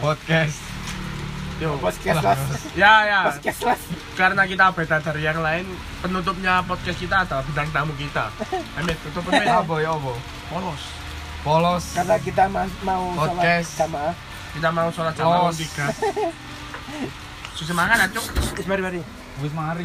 Podcast. 0.00 0.58
Yo. 1.58 1.74
Podcast 1.82 2.18
kelas. 2.22 2.40
Ya 2.74 2.92
ya. 3.04 3.20
Podcast 3.30 3.58
kelas. 3.58 3.82
Karena 4.14 4.42
kita 4.46 4.70
beda 4.70 4.98
dari 5.00 5.22
yang 5.22 5.38
lain, 5.38 5.66
penutupnya 5.98 6.62
podcast 6.62 6.98
kita 6.98 7.26
adalah 7.26 7.42
bintang 7.42 7.70
tamu 7.70 7.94
kita. 7.94 8.30
Amit, 8.78 8.98
tutup 9.02 9.26
Amit. 9.26 9.46
Apa 9.46 9.74
ya 9.78 9.94
apa? 9.94 10.12
Polos. 10.50 10.82
Polos. 11.42 11.84
Karena 11.94 12.16
kita 12.18 12.44
ma- 12.46 12.78
mau 12.82 13.14
sholat 13.14 13.34
Podcast. 13.34 13.70
jamaah. 13.78 14.14
Kita 14.54 14.68
mau 14.70 14.88
sholat 14.90 15.14
jamaah 15.14 15.40
Polos. 15.46 15.58
tiga. 15.58 15.86
Susu 17.54 17.74
mangan, 17.74 18.00
acuk. 18.08 18.24
Wis 18.56 18.66
mari 18.66 18.82
mari. 18.82 19.00
Wis 19.42 19.52
mari. 19.52 19.76